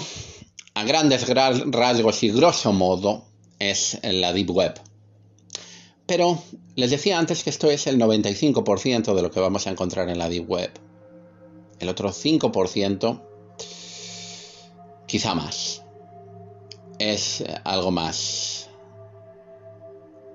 a 0.73 0.84
grandes 0.84 1.28
rasgos 1.28 2.23
y 2.23 2.32
grosso 2.32 2.73
modo 2.73 3.25
es 3.60 3.99
la 4.04 4.34
Deep 4.34 4.49
Web. 4.49 4.82
Pero 6.08 6.41
les 6.75 6.91
decía 6.91 7.17
antes 7.17 7.43
que 7.43 7.49
esto 7.49 7.69
es 7.69 7.88
el 7.88 7.99
95% 7.99 9.13
de 9.13 9.21
lo 9.21 9.32
que 9.32 9.39
vamos 9.39 9.67
a 9.67 9.71
encontrar 9.71 10.10
en 10.10 10.17
la 10.17 10.30
Deep 10.30 10.49
Web. 10.49 10.71
El 11.80 11.89
otro 11.89 12.10
5%, 12.10 13.21
quizá 15.08 15.36
más, 15.36 15.84
es 16.99 17.43
algo 17.63 17.91
más 17.91 18.69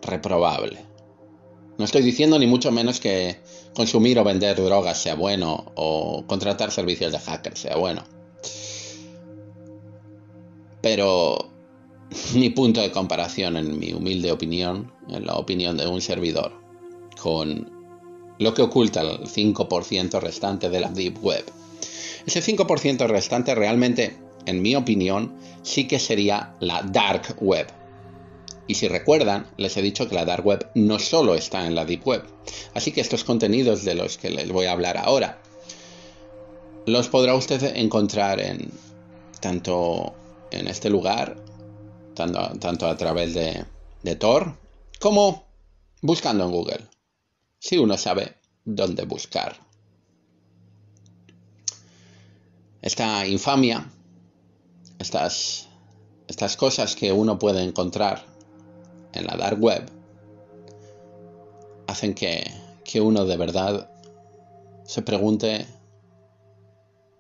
reprobable. 0.03 0.79
No 1.79 1.85
estoy 1.85 2.03
diciendo 2.03 2.38
ni 2.38 2.46
mucho 2.46 2.70
menos 2.70 3.01
que 3.01 3.40
consumir 3.75 4.18
o 4.18 4.25
vender 4.25 4.57
drogas 4.57 4.99
sea 4.99 5.14
bueno 5.14 5.73
o 5.75 6.25
contratar 6.27 6.70
servicios 6.70 7.12
de 7.12 7.18
hacker 7.18 7.57
sea 7.57 7.77
bueno. 7.77 8.05
Pero 10.83 11.51
mi 12.35 12.51
punto 12.51 12.81
de 12.81 12.90
comparación, 12.90 13.57
en 13.57 13.79
mi 13.79 13.92
humilde 13.92 14.33
opinión, 14.33 14.92
en 15.09 15.27
la 15.27 15.37
opinión 15.37 15.77
de 15.77 15.87
un 15.87 16.01
servidor, 16.01 16.53
con 17.20 17.70
lo 18.38 18.55
que 18.55 18.62
oculta 18.62 19.03
el 19.03 19.20
5% 19.27 20.20
restante 20.20 20.70
de 20.70 20.81
la 20.81 20.88
Deep 20.88 21.23
Web. 21.23 21.44
Ese 22.27 22.42
5% 22.42 23.07
restante 23.07 23.55
realmente, 23.55 24.16
en 24.46 24.62
mi 24.62 24.74
opinión, 24.74 25.35
sí 25.62 25.87
que 25.87 25.98
sería 25.98 26.55
la 26.61 26.83
Dark 26.83 27.37
Web 27.40 27.68
y 28.70 28.76
si 28.76 28.87
recuerdan, 28.87 29.48
les 29.57 29.76
he 29.76 29.83
dicho 29.83 30.09
que 30.09 30.14
la 30.14 30.24
Dark 30.24 30.46
Web 30.46 30.70
no 30.76 31.00
solo 31.00 31.35
está 31.35 31.66
en 31.66 31.74
la 31.74 31.85
Deep 31.85 32.07
Web. 32.07 32.22
Así 32.72 32.92
que 32.92 33.00
estos 33.00 33.24
contenidos 33.24 33.83
de 33.83 33.96
los 33.96 34.16
que 34.16 34.31
les 34.31 34.48
voy 34.53 34.66
a 34.66 34.70
hablar 34.70 34.96
ahora, 34.96 35.42
los 36.87 37.09
podrá 37.09 37.35
usted 37.35 37.74
encontrar 37.74 38.38
en 38.38 38.70
tanto 39.40 40.14
en 40.53 40.68
este 40.68 40.88
lugar, 40.88 41.37
tanto, 42.14 42.87
a 42.87 42.96
través 42.96 43.35
de, 43.35 43.64
de 44.05 44.14
Tor, 44.14 44.57
como 45.00 45.48
buscando 46.00 46.44
en 46.44 46.53
Google. 46.53 46.87
Si 47.59 47.76
uno 47.76 47.98
sabe 47.98 48.37
dónde 48.64 49.03
buscar. 49.03 49.57
Esta 52.83 53.26
infamia, 53.26 53.90
estas, 55.00 55.68
estas 56.28 56.56
cosas 56.56 56.94
que 56.94 57.10
uno 57.12 57.38
puede 57.38 57.64
encontrar 57.64 58.24
en 59.12 59.26
la 59.26 59.36
dark 59.36 59.60
web 59.60 59.90
hacen 61.86 62.14
que, 62.14 62.48
que 62.84 63.00
uno 63.00 63.24
de 63.24 63.36
verdad 63.36 63.90
se 64.84 65.02
pregunte 65.02 65.66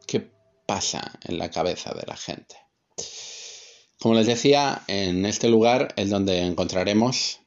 qué 0.06 0.30
pasa 0.66 1.18
en 1.24 1.38
la 1.38 1.50
cabeza 1.50 1.92
de 1.94 2.04
la 2.06 2.16
gente. 2.16 2.56
Como 3.98 4.14
les 4.14 4.26
decía, 4.26 4.82
en 4.86 5.26
este 5.26 5.48
lugar 5.48 5.92
es 5.96 6.10
donde 6.10 6.40
encontraremos 6.40 7.40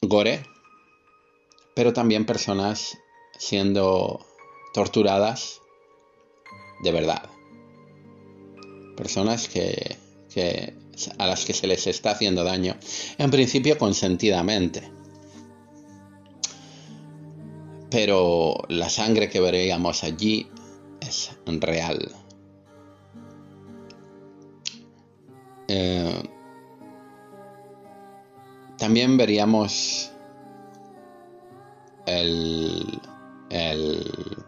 gore, 0.00 0.44
pero 1.74 1.92
también 1.92 2.26
personas 2.26 2.96
siendo 3.38 4.24
torturadas 4.72 5.59
de 6.82 6.92
verdad. 6.92 7.28
Personas 8.96 9.48
que 9.48 9.96
que, 10.32 10.74
a 11.18 11.26
las 11.26 11.44
que 11.44 11.52
se 11.52 11.66
les 11.66 11.86
está 11.86 12.12
haciendo 12.12 12.44
daño, 12.44 12.76
en 13.18 13.30
principio 13.30 13.76
consentidamente. 13.76 14.90
Pero 17.90 18.62
la 18.68 18.88
sangre 18.88 19.28
que 19.28 19.40
veríamos 19.40 20.04
allí 20.04 20.48
es 21.00 21.36
real. 21.46 22.14
Eh, 25.66 26.22
también 28.78 29.16
veríamos 29.16 30.12
el, 32.06 33.00
el, 33.50 34.44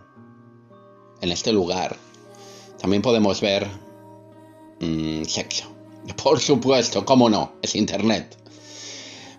en 1.21 1.33
este 1.33 1.53
lugar. 1.53 1.97
También 2.83 3.01
podemos 3.01 3.41
ver 3.41 3.67
mm, 4.81 5.23
sexo. 5.25 5.75
Por 6.23 6.39
supuesto, 6.41 7.07
cómo 7.07 7.31
no, 7.31 7.55
es 7.63 7.75
Internet. 7.75 8.37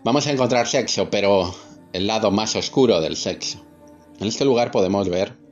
Vamos 0.03 0.25
a 0.25 0.32
encontrar 0.32 0.65
sexo, 0.67 1.10
pero 1.12 1.53
el 1.93 2.08
lado 2.08 2.32
más 2.32 2.56
oscuro 2.56 2.99
del 3.01 3.15
sexo. 3.15 3.63
En 4.19 4.27
este 4.27 4.45
lugar 4.45 4.71
podemos 4.71 5.08
ver 5.08 5.43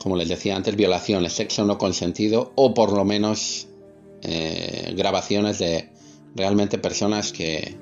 como 0.00 0.16
les 0.16 0.28
decía 0.28 0.56
antes, 0.56 0.76
violaciones, 0.76 1.34
sexo 1.34 1.64
no 1.64 1.76
consentido 1.76 2.52
o 2.56 2.72
por 2.72 2.92
lo 2.92 3.04
menos 3.04 3.68
eh, 4.22 4.94
grabaciones 4.96 5.58
de 5.58 5.90
realmente 6.34 6.78
personas 6.78 7.32
que, 7.32 7.76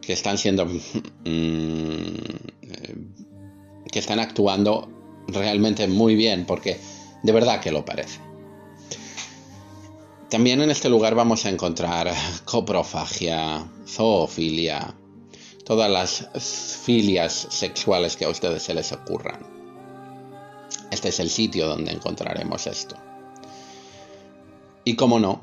que 0.00 0.12
están 0.14 0.38
siendo 0.38 0.64
mm, 0.64 0.78
eh, 1.24 2.96
que 3.92 3.98
están 3.98 4.18
actuando 4.18 4.88
realmente 5.28 5.86
muy 5.88 6.14
bien 6.14 6.46
porque 6.46 6.78
de 7.22 7.32
verdad 7.32 7.60
que 7.60 7.72
lo 7.72 7.84
parece 7.84 8.20
también 10.28 10.60
en 10.60 10.70
este 10.70 10.90
lugar 10.90 11.14
vamos 11.14 11.46
a 11.46 11.48
encontrar 11.48 12.12
coprofagia, 12.44 13.66
zoofilia, 13.86 14.94
todas 15.64 15.90
las 15.90 16.28
filias 16.84 17.46
sexuales 17.50 18.16
que 18.16 18.26
a 18.26 18.28
ustedes 18.28 18.62
se 18.62 18.74
les 18.74 18.92
ocurran. 18.92 19.40
Este 20.90 21.08
es 21.08 21.20
el 21.20 21.30
sitio 21.30 21.66
donde 21.66 21.92
encontraremos 21.92 22.66
esto. 22.66 22.96
Y 24.84 24.96
cómo 24.96 25.18
no, 25.18 25.40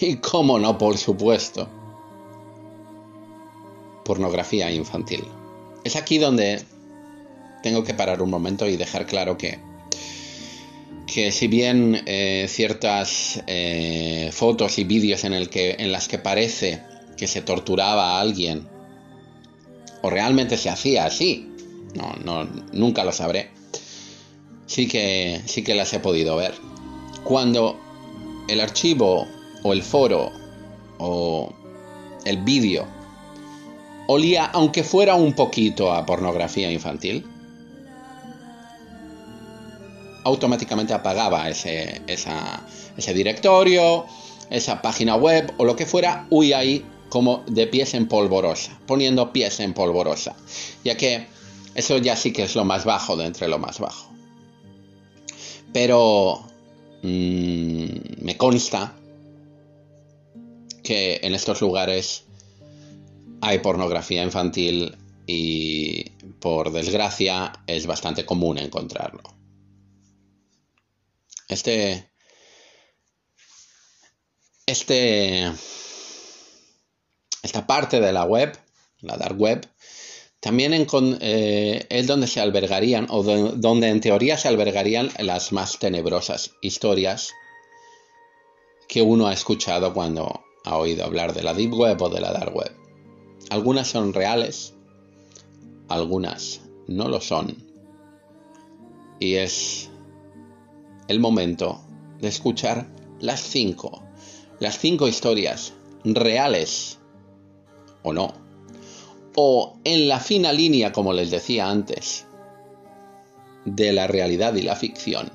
y 0.00 0.16
cómo 0.16 0.58
no, 0.58 0.78
por 0.78 0.96
supuesto, 0.96 1.68
pornografía 4.06 4.70
infantil. 4.70 5.24
Es 5.84 5.96
aquí 5.96 6.16
donde 6.16 6.64
tengo 7.62 7.84
que 7.84 7.92
parar 7.92 8.22
un 8.22 8.30
momento 8.30 8.66
y 8.66 8.78
dejar 8.78 9.04
claro 9.04 9.36
que 9.36 9.58
que 11.06 11.30
si 11.30 11.46
bien 11.46 12.02
eh, 12.06 12.46
ciertas 12.48 13.42
eh, 13.46 14.30
fotos 14.32 14.78
y 14.78 14.84
vídeos 14.84 15.24
en, 15.24 15.32
el 15.32 15.48
que, 15.48 15.76
en 15.78 15.92
las 15.92 16.08
que 16.08 16.18
parece 16.18 16.82
que 17.16 17.26
se 17.26 17.42
torturaba 17.42 18.16
a 18.16 18.20
alguien, 18.20 18.66
o 20.02 20.10
realmente 20.10 20.56
se 20.56 20.68
hacía 20.68 21.06
así, 21.06 21.48
no, 21.94 22.14
no, 22.24 22.44
nunca 22.72 23.04
lo 23.04 23.12
sabré, 23.12 23.50
sí 24.66 24.88
que, 24.88 25.40
sí 25.46 25.62
que 25.62 25.74
las 25.74 25.92
he 25.92 26.00
podido 26.00 26.36
ver. 26.36 26.54
Cuando 27.24 27.78
el 28.48 28.60
archivo 28.60 29.26
o 29.62 29.72
el 29.72 29.82
foro 29.82 30.32
o 30.98 31.52
el 32.24 32.38
vídeo 32.38 32.86
olía, 34.08 34.46
aunque 34.46 34.82
fuera 34.82 35.14
un 35.14 35.32
poquito 35.32 35.92
a 35.92 36.04
pornografía 36.04 36.70
infantil, 36.70 37.24
automáticamente 40.26 40.92
apagaba 40.92 41.48
ese, 41.48 42.02
directorio, 43.14 44.06
esa 44.50 44.82
página 44.82 45.14
web 45.14 45.52
o 45.56 45.64
lo 45.64 45.76
que 45.76 45.86
fuera, 45.86 46.26
huye 46.30 46.54
ahí 46.54 46.84
como 47.08 47.44
de 47.46 47.68
pies 47.68 47.94
en 47.94 48.08
polvorosa, 48.08 48.76
poniendo 48.86 49.32
pies 49.32 49.60
en 49.60 49.72
polvorosa, 49.72 50.34
ya 50.82 50.96
que 50.96 51.28
eso 51.76 51.98
ya 51.98 52.16
sí 52.16 52.32
que 52.32 52.42
es 52.42 52.56
lo 52.56 52.64
más 52.64 52.84
bajo 52.84 53.16
de 53.16 53.26
entre 53.26 53.46
lo 53.46 53.60
más 53.60 53.78
bajo. 53.78 54.10
Pero 55.72 56.42
mm, 57.02 57.86
me 58.22 58.36
consta 58.36 58.94
que 60.82 61.20
en 61.22 61.34
estos 61.34 61.60
lugares 61.60 62.24
hay 63.42 63.60
pornografía 63.60 64.24
infantil 64.24 64.96
y 65.24 66.10
por 66.40 66.72
desgracia 66.72 67.52
es 67.68 67.86
bastante 67.86 68.26
común 68.26 68.58
encontrarlo. 68.58 69.35
Este. 71.48 72.10
Este. 74.66 75.52
Esta 77.42 77.66
parte 77.66 78.00
de 78.00 78.12
la 78.12 78.24
web, 78.24 78.58
la 79.00 79.16
dark 79.16 79.38
web, 79.38 79.68
también 80.40 80.72
eh, 81.20 81.86
es 81.88 82.06
donde 82.06 82.26
se 82.26 82.40
albergarían, 82.40 83.06
o 83.10 83.22
donde 83.22 83.88
en 83.88 84.00
teoría 84.00 84.36
se 84.36 84.48
albergarían 84.48 85.10
las 85.18 85.52
más 85.52 85.78
tenebrosas 85.78 86.52
historias 86.60 87.32
que 88.88 89.02
uno 89.02 89.26
ha 89.26 89.32
escuchado 89.32 89.92
cuando 89.92 90.44
ha 90.64 90.76
oído 90.76 91.04
hablar 91.04 91.32
de 91.34 91.42
la 91.42 91.54
deep 91.54 91.74
web 91.74 92.00
o 92.00 92.08
de 92.08 92.20
la 92.20 92.32
dark 92.32 92.54
web. 92.54 92.72
Algunas 93.50 93.88
son 93.88 94.12
reales, 94.12 94.74
algunas 95.88 96.60
no 96.86 97.08
lo 97.08 97.20
son. 97.20 97.56
Y 99.18 99.34
es 99.36 99.90
el 101.08 101.20
momento 101.20 101.80
de 102.20 102.28
escuchar 102.28 102.86
las 103.20 103.40
cinco, 103.40 104.02
las 104.58 104.78
cinco 104.78 105.08
historias 105.08 105.72
reales 106.04 106.98
o 108.02 108.12
no, 108.12 108.32
o 109.34 109.78
en 109.84 110.08
la 110.08 110.20
fina 110.20 110.52
línea, 110.52 110.92
como 110.92 111.12
les 111.12 111.30
decía 111.30 111.68
antes, 111.68 112.26
de 113.64 113.92
la 113.92 114.06
realidad 114.06 114.54
y 114.54 114.62
la 114.62 114.76
ficción. 114.76 115.30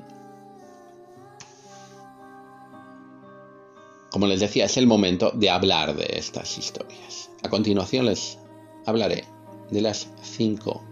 Como 4.09 4.27
les 4.27 4.39
decía, 4.39 4.65
es 4.65 4.77
el 4.77 4.87
momento 4.87 5.31
de 5.31 5.49
hablar 5.49 5.95
de 5.95 6.17
estas 6.17 6.57
historias. 6.57 7.29
A 7.43 7.49
continuación 7.49 8.05
les 8.05 8.37
hablaré 8.85 9.23
de 9.69 9.81
las 9.81 10.09
cinco 10.21 10.83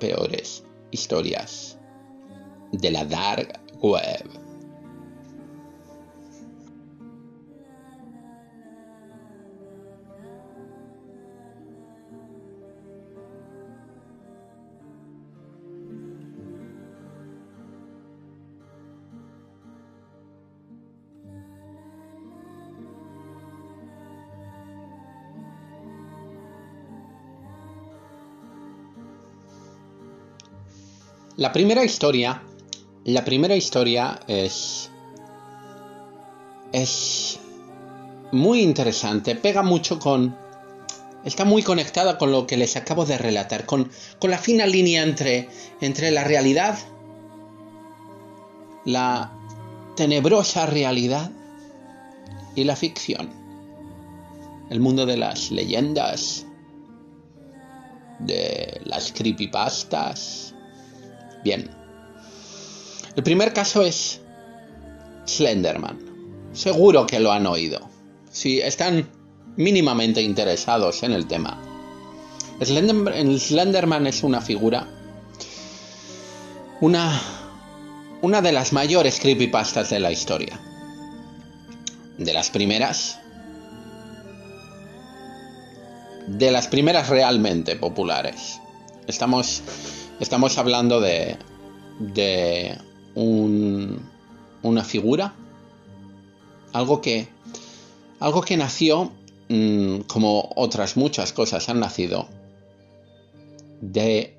peores 0.00 0.64
historias 0.90 1.78
de 2.72 2.90
la 2.90 3.04
dark 3.04 3.60
La 31.38 31.52
primera 31.52 31.84
historia 31.84 32.42
la 33.06 33.24
primera 33.24 33.54
historia 33.54 34.18
es. 34.26 34.90
es. 36.72 37.38
muy 38.32 38.62
interesante, 38.62 39.36
pega 39.36 39.62
mucho 39.62 40.00
con. 40.00 40.36
está 41.24 41.44
muy 41.44 41.62
conectada 41.62 42.18
con 42.18 42.32
lo 42.32 42.48
que 42.48 42.56
les 42.56 42.76
acabo 42.76 43.06
de 43.06 43.16
relatar, 43.16 43.64
con, 43.64 43.90
con 44.18 44.30
la 44.30 44.38
fina 44.38 44.66
línea 44.66 45.04
entre, 45.04 45.48
entre 45.80 46.10
la 46.10 46.24
realidad, 46.24 46.76
la 48.84 49.32
tenebrosa 49.96 50.66
realidad 50.66 51.30
y 52.56 52.64
la 52.64 52.74
ficción. 52.74 53.30
El 54.68 54.80
mundo 54.80 55.06
de 55.06 55.16
las 55.16 55.52
leyendas, 55.52 56.44
de 58.18 58.80
las 58.84 59.12
creepypastas. 59.12 60.54
Bien, 61.44 61.70
el 63.16 63.22
primer 63.22 63.52
caso 63.54 63.82
es 63.82 64.20
Slenderman. 65.26 65.98
Seguro 66.52 67.06
que 67.06 67.18
lo 67.18 67.32
han 67.32 67.46
oído. 67.46 67.80
Si 68.30 68.60
están 68.60 69.08
mínimamente 69.56 70.22
interesados 70.22 71.02
en 71.02 71.12
el 71.12 71.26
tema. 71.26 71.58
Slenderman 72.60 74.06
es 74.06 74.22
una 74.22 74.40
figura. 74.40 74.86
Una. 76.80 77.20
Una 78.22 78.40
de 78.40 78.52
las 78.52 78.72
mayores 78.72 79.20
creepypastas 79.20 79.90
de 79.90 80.00
la 80.00 80.12
historia. 80.12 80.60
De 82.18 82.32
las 82.32 82.50
primeras. 82.50 83.18
De 86.26 86.50
las 86.50 86.68
primeras 86.68 87.08
realmente 87.08 87.76
populares. 87.76 88.60
Estamos. 89.06 89.62
Estamos 90.20 90.58
hablando 90.58 91.00
de. 91.00 91.36
de 91.98 92.78
una 93.16 94.84
figura, 94.84 95.34
algo 96.72 97.00
que, 97.00 97.28
algo 98.20 98.42
que 98.42 98.56
nació, 98.56 99.12
mm, 99.48 100.00
como 100.00 100.52
otras 100.56 100.96
muchas 100.96 101.32
cosas 101.32 101.68
han 101.68 101.80
nacido, 101.80 102.28
de, 103.80 104.36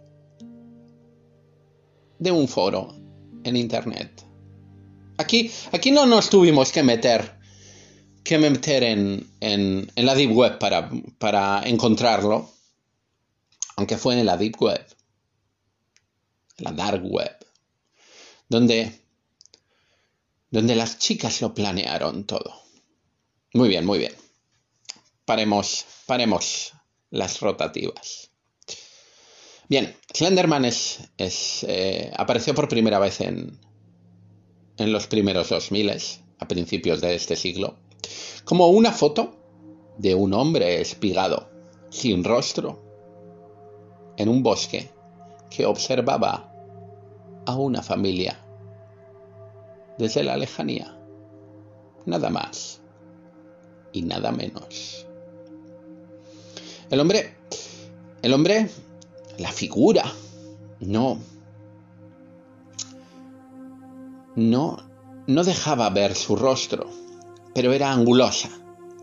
de 2.19 2.31
un 2.31 2.47
foro 2.47 2.95
en 3.43 3.55
Internet. 3.55 4.23
Aquí, 5.17 5.51
aquí 5.71 5.91
no 5.91 6.05
nos 6.05 6.29
tuvimos 6.29 6.71
que 6.71 6.83
meter, 6.83 7.39
que 8.23 8.37
meter 8.37 8.83
en, 8.83 9.27
en, 9.39 9.91
en 9.95 10.05
la 10.05 10.13
Deep 10.13 10.31
Web 10.31 10.59
para, 10.59 10.91
para 11.17 11.63
encontrarlo, 11.65 12.51
aunque 13.75 13.97
fue 13.97 14.19
en 14.19 14.25
la 14.25 14.37
Deep 14.37 14.61
Web, 14.61 14.85
la 16.59 16.71
Dark 16.71 17.03
Web 17.03 17.36
donde, 18.49 19.01
donde 20.49 20.75
las 20.75 20.99
chicas 20.99 21.41
lo 21.41 21.53
planearon 21.53 22.25
todo. 22.25 22.61
Muy 23.53 23.69
bien, 23.69 23.85
muy 23.85 23.99
bien. 23.99 24.13
Paremos, 25.25 25.85
paremos 26.05 26.73
las 27.09 27.39
rotativas. 27.39 28.29
Bien, 29.69 29.97
Slenderman 30.13 30.63
es, 30.63 31.09
eh, 31.17 32.11
apareció 32.15 32.55
por 32.55 32.69
primera 32.69 32.99
vez 32.99 33.19
en, 33.19 33.59
en 34.77 34.91
los 34.93 35.07
primeros 35.07 35.49
2000, 35.49 35.91
a 36.39 36.47
principios 36.47 37.01
de 37.01 37.15
este 37.15 37.35
siglo, 37.35 37.77
como 38.45 38.67
una 38.69 38.91
foto 38.91 39.33
de 39.97 40.15
un 40.15 40.33
hombre 40.33 40.79
espigado, 40.79 41.49
sin 41.89 42.23
rostro, 42.23 42.81
en 44.17 44.29
un 44.29 44.43
bosque 44.43 44.89
que 45.49 45.65
observaba 45.65 46.53
a 47.47 47.55
una 47.55 47.81
familia 47.81 48.37
desde 49.97 50.23
la 50.23 50.35
lejanía. 50.35 50.93
Nada 52.05 52.29
más 52.29 52.81
y 53.93 54.01
nada 54.01 54.31
menos. 54.31 55.05
El 56.89 56.99
hombre, 56.99 57.35
el 58.21 58.33
hombre, 58.33 58.69
la 59.37 59.51
figura, 59.51 60.03
no, 60.81 61.19
no, 64.35 64.77
no 65.25 65.43
dejaba 65.43 65.89
ver 65.89 66.15
su 66.15 66.35
rostro, 66.35 66.89
pero 67.55 67.71
era 67.71 67.91
angulosa, 67.91 68.49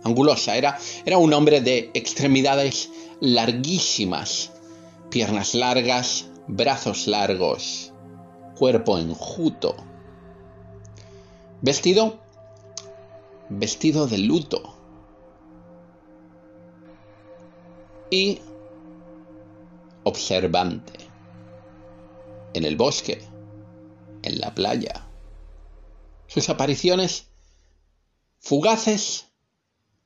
angulosa, 0.04 0.56
era, 0.56 0.78
era 1.06 1.16
un 1.16 1.32
hombre 1.32 1.62
de 1.62 1.90
extremidades 1.94 2.90
larguísimas, 3.20 4.52
piernas 5.10 5.54
largas, 5.54 6.26
brazos 6.46 7.06
largos, 7.06 7.93
cuerpo 8.56 8.98
enjuto, 8.98 9.76
vestido, 11.60 12.18
vestido 13.48 14.06
de 14.06 14.18
luto, 14.18 14.74
y 18.14 18.40
observante. 20.04 20.92
En 22.52 22.64
el 22.64 22.76
bosque, 22.76 23.20
en 24.22 24.38
la 24.38 24.54
playa. 24.54 25.08
Sus 26.28 26.48
apariciones 26.48 27.26
fugaces 28.38 29.26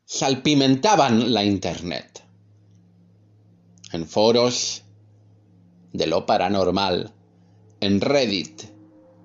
salpimentaban 0.06 1.34
la 1.34 1.44
Internet. 1.44 2.24
En 3.92 4.06
foros 4.06 4.84
de 5.92 6.06
lo 6.06 6.24
paranormal, 6.24 7.12
en 7.80 8.00
Reddit, 8.00 8.62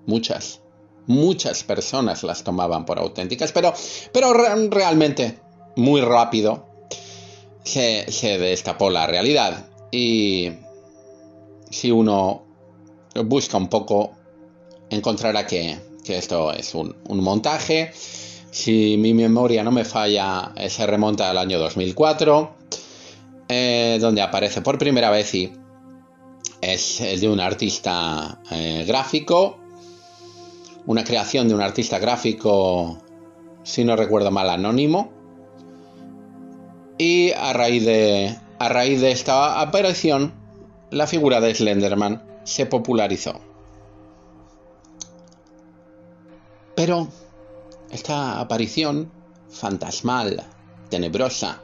muchas, 0.06 0.60
muchas 1.06 1.64
personas 1.64 2.22
las 2.22 2.44
tomaban 2.44 2.84
por 2.84 2.98
auténticas, 2.98 3.52
pero, 3.52 3.72
pero 4.12 4.32
realmente 4.32 5.38
muy 5.76 6.00
rápido 6.00 6.66
se, 7.64 8.38
destapó 8.38 8.90
la 8.90 9.06
realidad. 9.06 9.66
Y 9.90 10.50
si 11.70 11.90
uno 11.90 12.42
busca 13.24 13.56
un 13.56 13.68
poco, 13.68 14.12
encontrará 14.90 15.46
que, 15.46 15.78
esto 16.06 16.52
es 16.52 16.74
un, 16.74 16.94
montaje. 17.08 17.92
Si 18.50 18.96
mi 18.98 19.14
memoria 19.14 19.64
no 19.64 19.72
me 19.72 19.84
falla, 19.84 20.52
se 20.68 20.86
remonta 20.86 21.30
al 21.30 21.38
año 21.38 21.58
2004, 21.58 22.54
eh, 23.48 23.98
donde 24.00 24.22
aparece 24.22 24.62
por 24.62 24.78
primera 24.78 25.10
vez 25.10 25.34
y 25.34 25.52
es, 26.60 26.98
de 26.98 27.28
un 27.28 27.40
artista 27.40 28.40
eh, 28.50 28.84
gráfico, 28.86 29.58
una 30.86 31.04
creación 31.04 31.48
de 31.48 31.54
un 31.54 31.60
artista 31.60 31.98
gráfico, 31.98 32.98
si 33.62 33.84
no 33.84 33.96
recuerdo 33.96 34.30
mal, 34.30 34.50
anónimo, 34.50 35.10
y 36.98 37.32
a 37.32 37.52
raíz 37.52 37.84
de, 37.84 38.36
a 38.58 38.68
raíz 38.68 39.00
de 39.00 39.10
esta 39.10 39.60
aparición, 39.60 40.34
la 40.90 41.06
figura 41.06 41.40
de 41.40 41.54
Slenderman 41.54 42.22
se 42.44 42.66
popularizó. 42.66 43.40
Pero 46.74 47.08
esta 47.90 48.40
aparición 48.40 49.10
fantasmal, 49.48 50.42
tenebrosa, 50.90 51.62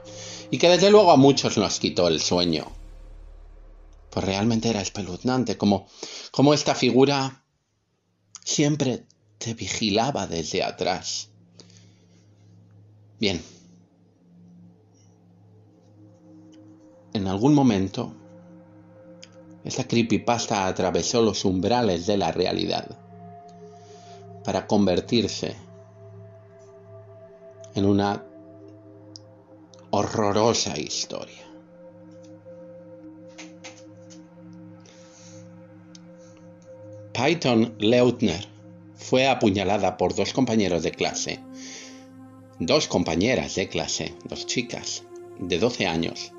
y 0.51 0.59
que 0.59 0.69
desde 0.69 0.91
luego 0.91 1.11
a 1.11 1.17
muchos 1.17 1.59
nos 1.59 1.79
quitó 1.79 2.09
el 2.09 2.21
sueño, 2.21 2.67
pues 4.11 4.25
realmente 4.25 4.69
era 4.69 4.81
espeluznante, 4.81 5.57
como, 5.57 5.87
como 6.31 6.55
esta 6.55 6.75
figura 6.75 7.45
siempre 8.45 9.07
te 9.39 9.55
vigilaba 9.55 10.27
desde 10.27 10.63
atrás. 10.63 11.29
Bien, 13.19 13.43
En 17.13 17.27
algún 17.27 17.55
momento, 17.55 18.15
esta 19.65 19.87
creepypasta 19.87 20.67
atravesó 20.67 21.21
los 21.23 21.45
umbrales 21.45 22.07
de 22.07 22.17
la 22.17 22.31
realidad 22.31 22.99
para 24.45 24.67
convertirse 24.69 25.57
en 27.75 27.85
una 27.85 28.25
horrorosa 29.91 30.79
historia. 30.79 31.50
Python 37.23 37.75
Leutner 37.79 38.47
fue 38.97 39.29
apuñalada 39.29 39.99
por 39.99 40.15
dos 40.15 40.33
compañeros 40.33 40.83
de 40.83 40.91
clase, 40.91 41.39
dos 42.59 42.89
compañeras 42.89 43.57
de 43.57 43.69
clase, 43.69 44.15
dos 44.25 44.47
chicas 44.47 45.05
de 45.39 45.59
12 45.59 45.87
años, 45.87 46.33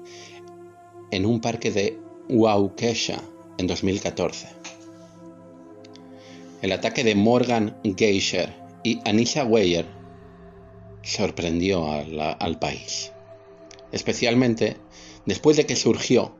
en 1.11 1.27
un 1.27 1.39
parque 1.39 1.69
de 1.69 1.99
Waukesha 2.29 3.21
en 3.59 3.67
2014. 3.67 4.47
El 6.63 6.71
ataque 6.71 7.03
de 7.03 7.13
Morgan 7.13 7.77
Geisher 7.95 8.51
y 8.83 9.01
Anisha 9.05 9.45
Weyer 9.45 9.85
sorprendió 11.03 11.91
al 11.91 12.57
país, 12.57 13.11
especialmente 13.91 14.77
después 15.27 15.57
de 15.57 15.67
que 15.67 15.75
surgió 15.75 16.33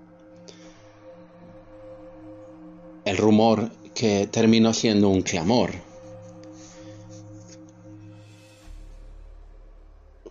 el 3.06 3.18
rumor 3.18 3.70
que 3.94 4.28
terminó 4.28 4.74
siendo 4.74 5.10
un 5.10 5.22
clamor 5.22 5.72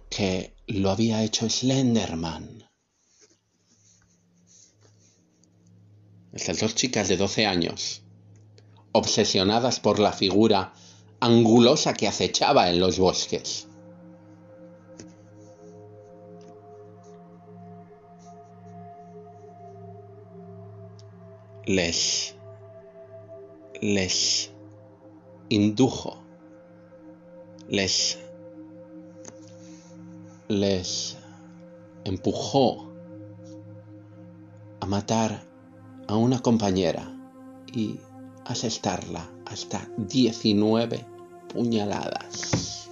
que 0.09 0.53
lo 0.66 0.90
había 0.90 1.23
hecho 1.23 1.49
Slenderman. 1.49 2.64
Estas 6.33 6.61
dos 6.61 6.75
chicas 6.75 7.09
de 7.09 7.16
12 7.16 7.46
años, 7.46 8.03
obsesionadas 8.92 9.81
por 9.81 9.99
la 9.99 10.12
figura 10.12 10.73
angulosa 11.20 11.94
que 11.94 12.09
acechaba 12.09 12.70
en 12.70 12.81
los 12.81 12.99
bosques. 12.99 13.66
Les 21.66 22.35
les 23.81 24.51
indujo, 25.49 26.19
les 27.69 28.19
empujó 32.05 32.93
a 34.81 34.87
matar 34.87 35.45
a 36.09 36.16
una 36.16 36.40
compañera 36.40 37.11
y 37.73 37.99
asestarla 38.45 39.31
hasta 39.47 39.88
19 39.97 41.07
puñaladas. 41.53 42.88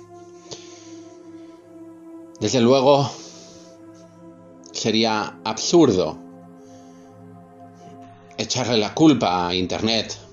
Desde 2.40 2.61
luego, 2.61 3.11
sería 4.72 5.40
absurdo 5.44 6.16
echarle 8.37 8.79
la 8.79 8.94
culpa 8.94 9.48
a 9.48 9.55
Internet. 9.55 10.27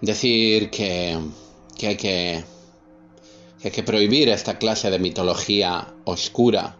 Decir 0.00 0.70
que, 0.70 1.18
hay 1.82 1.96
que, 1.96 2.44
que 3.60 3.68
hay 3.68 3.70
que 3.70 3.82
prohibir 3.82 4.28
esta 4.28 4.58
clase 4.58 4.90
de 4.90 4.98
mitología 4.98 5.94
oscura. 6.04 6.76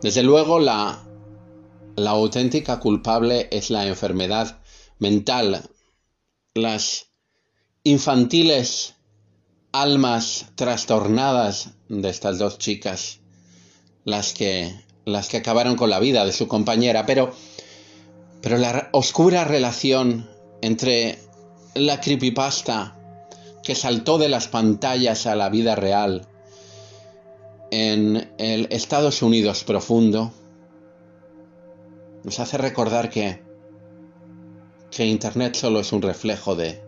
Desde 0.00 0.22
luego, 0.22 0.58
la 0.58 1.04
la 1.96 2.10
auténtica 2.10 2.80
culpable 2.80 3.48
es 3.52 3.70
la 3.70 3.86
enfermedad 3.86 4.58
mental, 4.98 5.62
las 6.54 7.06
infantiles 7.84 8.94
almas 9.72 10.46
trastornadas 10.56 11.70
de 11.88 12.08
estas 12.08 12.38
dos 12.38 12.58
chicas, 12.58 13.20
las 14.04 14.32
que, 14.32 14.74
las 15.04 15.28
que 15.28 15.36
acabaron 15.36 15.76
con 15.76 15.90
la 15.90 16.00
vida 16.00 16.24
de 16.24 16.32
su 16.32 16.48
compañera, 16.48 17.06
pero, 17.06 17.32
pero 18.40 18.58
la 18.58 18.88
oscura 18.92 19.44
relación 19.44 20.28
entre 20.64 21.18
la 21.74 22.00
creepypasta 22.00 22.96
que 23.62 23.74
saltó 23.74 24.16
de 24.16 24.30
las 24.30 24.48
pantallas 24.48 25.26
a 25.26 25.36
la 25.36 25.50
vida 25.50 25.74
real 25.74 26.26
en 27.70 28.32
el 28.38 28.68
Estados 28.70 29.20
Unidos 29.20 29.62
profundo, 29.62 30.32
nos 32.22 32.40
hace 32.40 32.56
recordar 32.56 33.10
que, 33.10 33.42
que 34.90 35.04
Internet 35.04 35.54
solo 35.54 35.80
es 35.80 35.92
un 35.92 36.00
reflejo 36.00 36.56
de, 36.56 36.82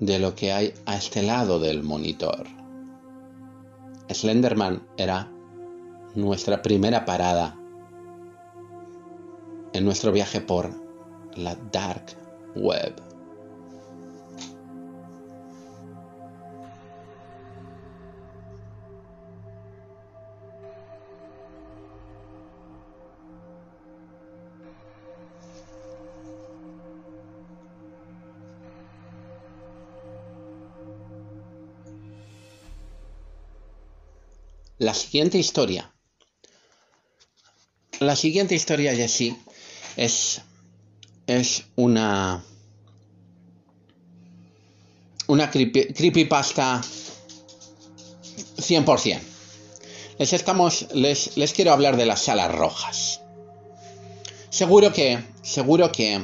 de 0.00 0.18
lo 0.18 0.34
que 0.34 0.52
hay 0.52 0.74
a 0.86 0.96
este 0.96 1.22
lado 1.22 1.60
del 1.60 1.84
monitor. 1.84 2.48
Slenderman 4.12 4.88
era 4.96 5.30
nuestra 6.16 6.62
primera 6.62 7.04
parada 7.04 7.56
en 9.72 9.84
nuestro 9.84 10.10
viaje 10.10 10.40
por 10.40 10.81
la 11.36 11.54
dark 11.54 12.16
web. 12.54 12.94
La 34.78 34.94
siguiente 34.94 35.38
historia. 35.38 35.94
La 38.00 38.16
siguiente 38.16 38.56
historia, 38.56 38.96
Jessie, 38.96 39.36
es, 39.96 40.42
es 41.26 41.64
una, 41.76 42.42
una 45.26 45.50
creepypasta 45.50 46.80
100%. 48.56 49.20
Les, 50.18 50.32
estamos, 50.32 50.86
les, 50.94 51.36
les 51.36 51.52
quiero 51.52 51.72
hablar 51.72 51.96
de 51.96 52.06
las 52.06 52.22
salas 52.22 52.54
rojas. 52.54 53.20
Seguro 54.50 54.92
que, 54.92 55.18
seguro 55.42 55.90
que 55.90 56.20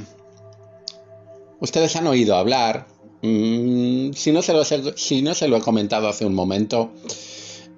ustedes 1.60 1.96
han 1.96 2.06
oído 2.06 2.36
hablar, 2.36 2.86
mmm, 3.22 4.12
si, 4.12 4.32
no 4.32 4.42
se 4.42 4.52
lo, 4.52 4.64
si 4.64 5.22
no 5.22 5.34
se 5.34 5.48
lo 5.48 5.56
he 5.56 5.60
comentado 5.60 6.08
hace 6.08 6.26
un 6.26 6.34
momento, 6.34 6.92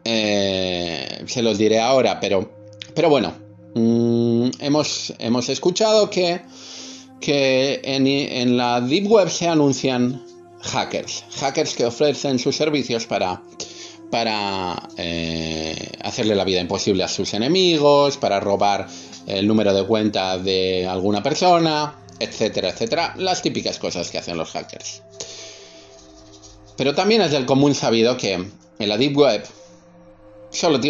eh, 0.05 1.25
se 1.27 1.43
los 1.43 1.57
diré 1.57 1.79
ahora, 1.81 2.19
pero, 2.19 2.51
pero 2.95 3.09
bueno, 3.09 3.51
Mm, 3.75 4.51
hemos, 4.59 5.13
hemos 5.19 5.49
escuchado 5.49 6.11
que, 6.11 6.41
que 7.21 7.81
en, 7.85 8.57
la 8.57 8.81
Deep 8.81 9.07
Web 9.11 9.31
se 9.31 9.49
anuncian 9.49 10.25
hackers, 10.63 11.25
hackers 11.39 11.75
que 11.75 11.87
ofrecen 11.87 12.39
sus 12.39 12.57
servicios 12.57 13.07
para, 13.07 13.43
eh, 14.97 15.93
hacerle 16.03 16.35
la 16.35 16.45
vida 16.45 16.61
imposible 16.61 17.05
a 17.05 17.09
sus 17.09 17.35
enemigos, 17.35 18.17
para 18.17 18.41
robar 18.41 18.89
el 19.27 19.47
número 19.47 19.75
de 19.75 19.85
cuenta 19.87 20.39
de 20.39 20.87
alguna 20.87 21.23
persona, 21.23 21.95
etcétera, 22.19 22.71
etcétera. 22.71 23.15
Las 23.17 23.43
típicas 23.43 23.79
cosas 23.79 24.11
que 24.11 24.19
hacen 24.19 24.37
los 24.37 24.51
hackers. 24.51 25.03
Pero 26.77 26.95
también 26.95 27.23
es 27.23 27.31
del 27.31 27.47
común 27.47 27.75
sabido 27.75 28.17
que 28.17 28.33
en 28.33 28.89
la 28.89 28.97
Deep 28.97 29.17
Web 29.17 29.45
solo 30.51 30.81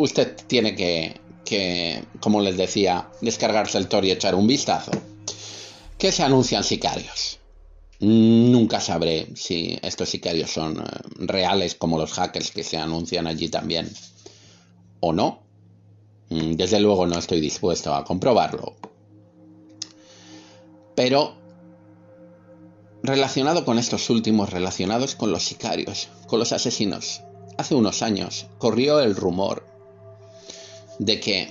usted 0.00 0.36
tiene 0.48 0.74
que 0.74 1.20
que, 1.46 2.04
como 2.20 2.42
les 2.42 2.58
decía, 2.58 3.08
descargarse 3.22 3.78
el 3.78 3.88
Tor 3.88 4.04
y 4.04 4.10
echar 4.10 4.34
un 4.34 4.46
vistazo, 4.46 4.90
que 5.98 6.12
se 6.12 6.22
anuncian 6.22 6.64
sicarios. 6.64 7.38
Nunca 8.00 8.80
sabré 8.80 9.28
si 9.36 9.78
estos 9.82 10.10
sicarios 10.10 10.50
son 10.50 10.78
eh, 10.78 10.82
reales 11.18 11.74
como 11.74 11.98
los 11.98 12.12
hackers 12.12 12.50
que 12.50 12.62
se 12.62 12.76
anuncian 12.76 13.26
allí 13.26 13.48
también 13.48 13.90
o 15.00 15.12
no. 15.12 15.40
Mm, 16.28 16.52
desde 16.52 16.80
luego 16.80 17.06
no 17.06 17.18
estoy 17.18 17.40
dispuesto 17.40 17.94
a 17.94 18.04
comprobarlo. 18.04 18.74
Pero 20.94 21.34
relacionado 23.02 23.64
con 23.64 23.78
estos 23.78 24.10
últimos, 24.10 24.50
relacionados 24.50 25.14
con 25.14 25.30
los 25.30 25.44
sicarios, 25.44 26.08
con 26.26 26.38
los 26.38 26.52
asesinos, 26.52 27.22
hace 27.56 27.74
unos 27.74 28.02
años 28.02 28.46
corrió 28.58 29.00
el 29.00 29.16
rumor 29.16 29.66
de 30.98 31.20
que 31.20 31.48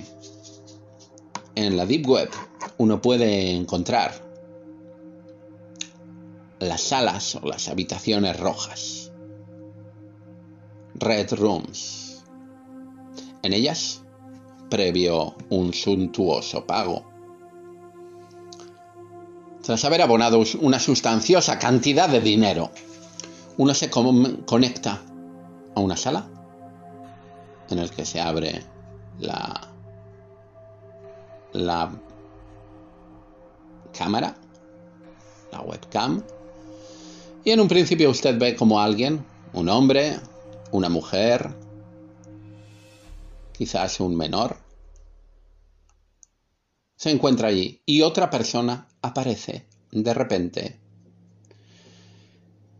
en 1.54 1.76
la 1.76 1.86
Deep 1.86 2.06
Web 2.06 2.30
uno 2.78 3.00
puede 3.00 3.52
encontrar 3.52 4.25
las 6.58 6.80
salas 6.80 7.34
o 7.36 7.46
las 7.46 7.68
habitaciones 7.68 8.38
rojas, 8.38 9.12
Red 10.94 11.34
Rooms. 11.34 12.24
En 13.42 13.52
ellas, 13.52 14.02
previo 14.70 15.36
un 15.50 15.72
suntuoso 15.72 16.66
pago, 16.66 17.04
tras 19.62 19.84
haber 19.84 20.02
abonado 20.02 20.42
una 20.60 20.78
sustanciosa 20.78 21.58
cantidad 21.58 22.08
de 22.08 22.20
dinero, 22.20 22.70
uno 23.56 23.74
se 23.74 23.90
conecta 23.90 25.02
a 25.74 25.80
una 25.80 25.96
sala 25.96 26.28
en 27.70 27.78
el 27.78 27.90
que 27.90 28.04
se 28.04 28.20
abre 28.20 28.62
la, 29.18 29.60
la 31.52 31.90
cámara, 33.96 34.36
la 35.50 35.60
webcam. 35.62 36.22
Y 37.46 37.52
en 37.52 37.60
un 37.60 37.68
principio 37.68 38.10
usted 38.10 38.36
ve 38.40 38.56
como 38.56 38.80
alguien, 38.80 39.24
un 39.52 39.68
hombre, 39.68 40.18
una 40.72 40.88
mujer, 40.88 41.54
quizás 43.52 44.00
un 44.00 44.16
menor, 44.16 44.56
se 46.96 47.12
encuentra 47.12 47.46
allí 47.46 47.80
y 47.86 48.02
otra 48.02 48.30
persona 48.30 48.88
aparece 49.00 49.64
de 49.92 50.12
repente 50.12 50.80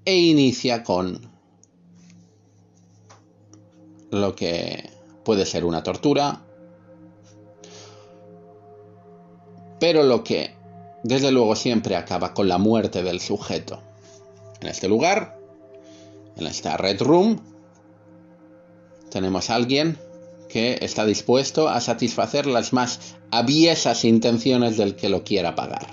e 0.05 0.16
inicia 0.16 0.83
con 0.83 1.31
lo 4.11 4.35
que 4.35 4.90
puede 5.24 5.46
ser 5.46 5.64
una 5.64 5.85
tortura, 5.85 6.42
pero 9.79 10.02
lo 10.02 10.24
que 10.24 10.57
desde 11.05 11.31
luego 11.31 11.55
siempre 11.55 11.94
acaba 11.94 12.35
con 12.35 12.48
la 12.48 12.59
muerte 12.59 13.05
del 13.05 13.20
sujeto. 13.20 13.81
En 14.60 14.68
este 14.68 14.88
lugar, 14.88 15.38
en 16.36 16.46
esta 16.46 16.76
Red 16.76 17.02
Room, 17.02 17.40
tenemos 19.10 19.50
a 19.50 19.54
alguien 19.54 19.98
que 20.48 20.78
está 20.80 21.04
dispuesto 21.04 21.68
a 21.68 21.80
satisfacer 21.80 22.46
las 22.46 22.72
más 22.72 23.16
aviesas 23.30 24.04
intenciones 24.04 24.76
del 24.76 24.96
que 24.96 25.09
lo 25.09 25.24
quiera 25.24 25.54
pagar. 25.54 25.86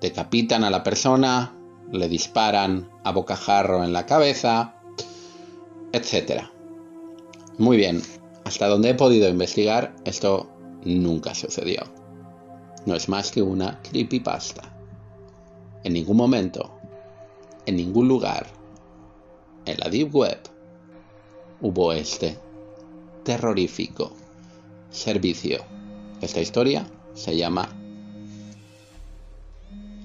Decapitan 0.00 0.64
a 0.64 0.70
la 0.70 0.82
persona, 0.82 1.56
le 1.90 2.08
disparan 2.08 2.90
a 3.04 3.12
bocajarro 3.12 3.84
en 3.84 3.92
la 3.92 4.04
cabeza, 4.06 4.74
etcétera. 5.92 6.52
Muy 7.56 7.76
bien, 7.76 8.02
hasta 8.44 8.66
donde 8.66 8.90
he 8.90 8.94
podido 8.94 9.28
investigar, 9.28 9.94
esto 10.04 10.50
nunca 10.84 11.34
sucedió. 11.34 12.03
No 12.86 12.94
es 12.94 13.08
más 13.08 13.30
que 13.30 13.42
una 13.42 13.80
creepypasta. 13.82 14.62
En 15.84 15.92
ningún 15.92 16.16
momento, 16.16 16.78
en 17.66 17.76
ningún 17.76 18.08
lugar, 18.08 18.46
en 19.66 19.78
la 19.78 19.88
Deep 19.88 20.14
Web, 20.14 20.38
hubo 21.60 21.92
este 21.92 22.38
terrorífico 23.24 24.12
servicio. 24.90 25.64
Esta 26.20 26.40
historia 26.40 26.86
se 27.14 27.36
llama 27.36 27.68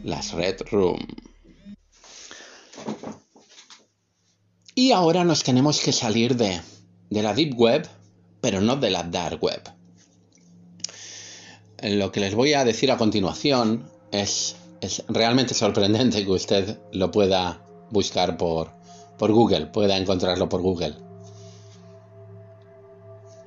Las 0.03 0.31
Red 0.31 0.61
Room. 0.71 1.05
Y 4.75 4.93
ahora 4.93 5.25
nos 5.25 5.43
tenemos 5.43 5.81
que 5.81 5.91
salir 5.91 6.37
de, 6.37 6.61
la 7.09 7.33
Deep 7.33 7.59
Web, 7.59 7.87
pero 8.39 8.61
no 8.61 8.77
de 8.77 8.89
la 8.89 9.03
Dark 9.03 9.43
Web. 9.43 9.78
Lo 11.83 12.11
que 12.11 12.19
les 12.19 12.35
voy 12.35 12.53
a 12.53 12.65
decir 12.65 12.91
a 12.91 12.97
continuación 12.97 13.89
es, 14.11 14.55
realmente 15.07 15.53
sorprendente 15.53 16.23
que 16.23 16.31
usted 16.31 16.77
lo 16.91 17.11
pueda 17.11 17.61
buscar 17.89 18.37
por, 18.37 18.71
por 19.17 19.31
Google, 19.31 19.67
pueda 19.67 19.97
encontrarlo 19.97 20.49
por 20.49 20.61
Google. 20.61 20.95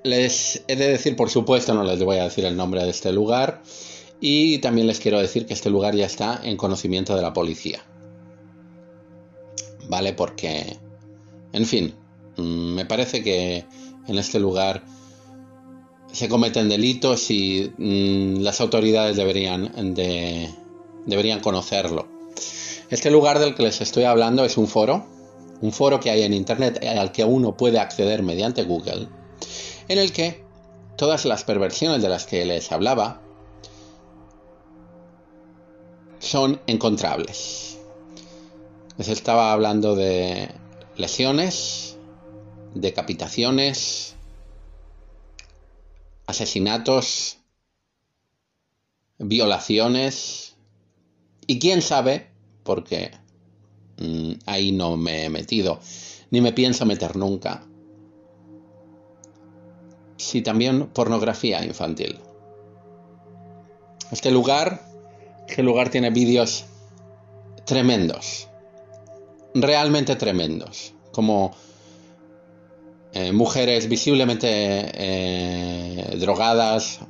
Les 0.05 0.65
he 0.67 0.77
de 0.77 0.89
decir, 0.89 1.15
por 1.15 1.31
supuesto, 1.31 1.75
no 1.75 1.85
les 1.85 2.03
voy 2.03 2.17
a 2.17 2.25
decir 2.25 2.45
el 2.45 2.57
nombre 2.57 2.83
de 2.83 2.91
este 2.91 3.13
lugar. 3.13 3.63
Y 4.21 4.59
también 4.59 4.87
les 4.87 5.01
quiero 5.01 5.21
decir 5.21 5.47
que 5.47 5.55
este 5.55 5.71
lugar 5.71 5.95
ya 5.95 6.07
está 6.07 6.41
en 6.43 6.57
conocimiento 6.57 7.15
de 7.17 7.23
la 7.23 7.33
policía. 7.33 7.83
¿Vale? 9.89 10.13
Porque 10.13 10.79
en 11.53 11.67
fin, 11.67 11.95
mm, 12.37 12.75
me 12.75 12.87
parece 12.87 13.23
que 13.23 13.65
en 14.09 14.19
este 14.19 14.41
lugar 14.41 14.83
se 16.13 16.29
cometen 16.29 16.69
delitos 16.69 17.31
y 17.31 17.73
mm, 17.77 18.43
las 18.43 18.61
autoridades 18.61 19.17
deberían, 19.17 19.95
de, 19.95 20.51
deberían 21.07 21.41
conocerlo. 21.41 22.07
Este 22.91 23.11
lugar 23.11 23.39
del 23.39 23.55
que 23.55 23.63
les 23.63 23.81
estoy 23.81 24.05
hablando 24.05 24.45
es 24.45 24.59
un 24.59 24.69
foro, 24.69 25.07
un 25.63 25.73
foro 25.73 25.99
que 25.99 26.11
hay 26.11 26.23
en 26.23 26.35
Internet 26.35 26.85
al 26.85 27.13
que 27.13 27.25
uno 27.25 27.57
puede 27.57 27.79
acceder 27.79 28.23
mediante 28.23 28.65
Google, 28.65 29.09
en 29.89 29.99
el 29.99 30.13
que 30.13 30.45
todas 30.97 31.25
las 31.25 31.45
perversiones 31.45 32.03
de 32.03 32.09
las 32.11 32.27
que 32.27 32.45
les 32.45 32.71
hablaba 32.71 33.23
son 36.19 36.61
encontrables. 36.67 37.79
Les 38.99 39.09
estaba 39.09 39.53
hablando 39.53 39.97
de 39.97 40.51
lesiones, 40.97 41.97
decapitaciones, 42.75 44.15
asesinatos, 46.27 47.39
violaciones 49.19 50.57
y 51.47 51.59
quién 51.59 51.83
sabe, 51.83 52.29
porque 52.63 53.11
mm, 53.99 54.33
ahí 54.47 54.73
no 54.73 54.97
me 54.97 55.25
he 55.25 55.31
metido, 55.31 55.81
ni 56.31 56.41
me 56.41 56.53
pienso 56.53 56.87
meter 56.87 57.17
nunca, 57.17 57.67
si 60.17 60.43
también 60.43 60.89
pornografía 60.89 61.65
infantil. 61.65 62.19
Este 64.11 64.31
lugar 64.31 64.93
este 65.53 65.63
lugar 65.63 65.91
tiene 65.91 66.09
vídeos 66.09 66.65
tremendos, 67.67 68.49
realmente 69.55 70.17
tremendos, 70.17 70.95
como 71.13 71.55
eh, 73.13 73.33
mujeres 73.33 73.87
visiblemente 73.87 74.49
eh, 74.49 75.72
drogadas 76.23 77.01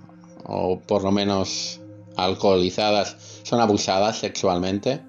o 0.45 0.81
por 0.81 1.05
lo 1.05 1.13
menos 1.13 1.81
alcoholizadas 2.17 3.17
son 3.45 3.61
abusadas 3.61 4.19
sexualmente, 4.19 5.01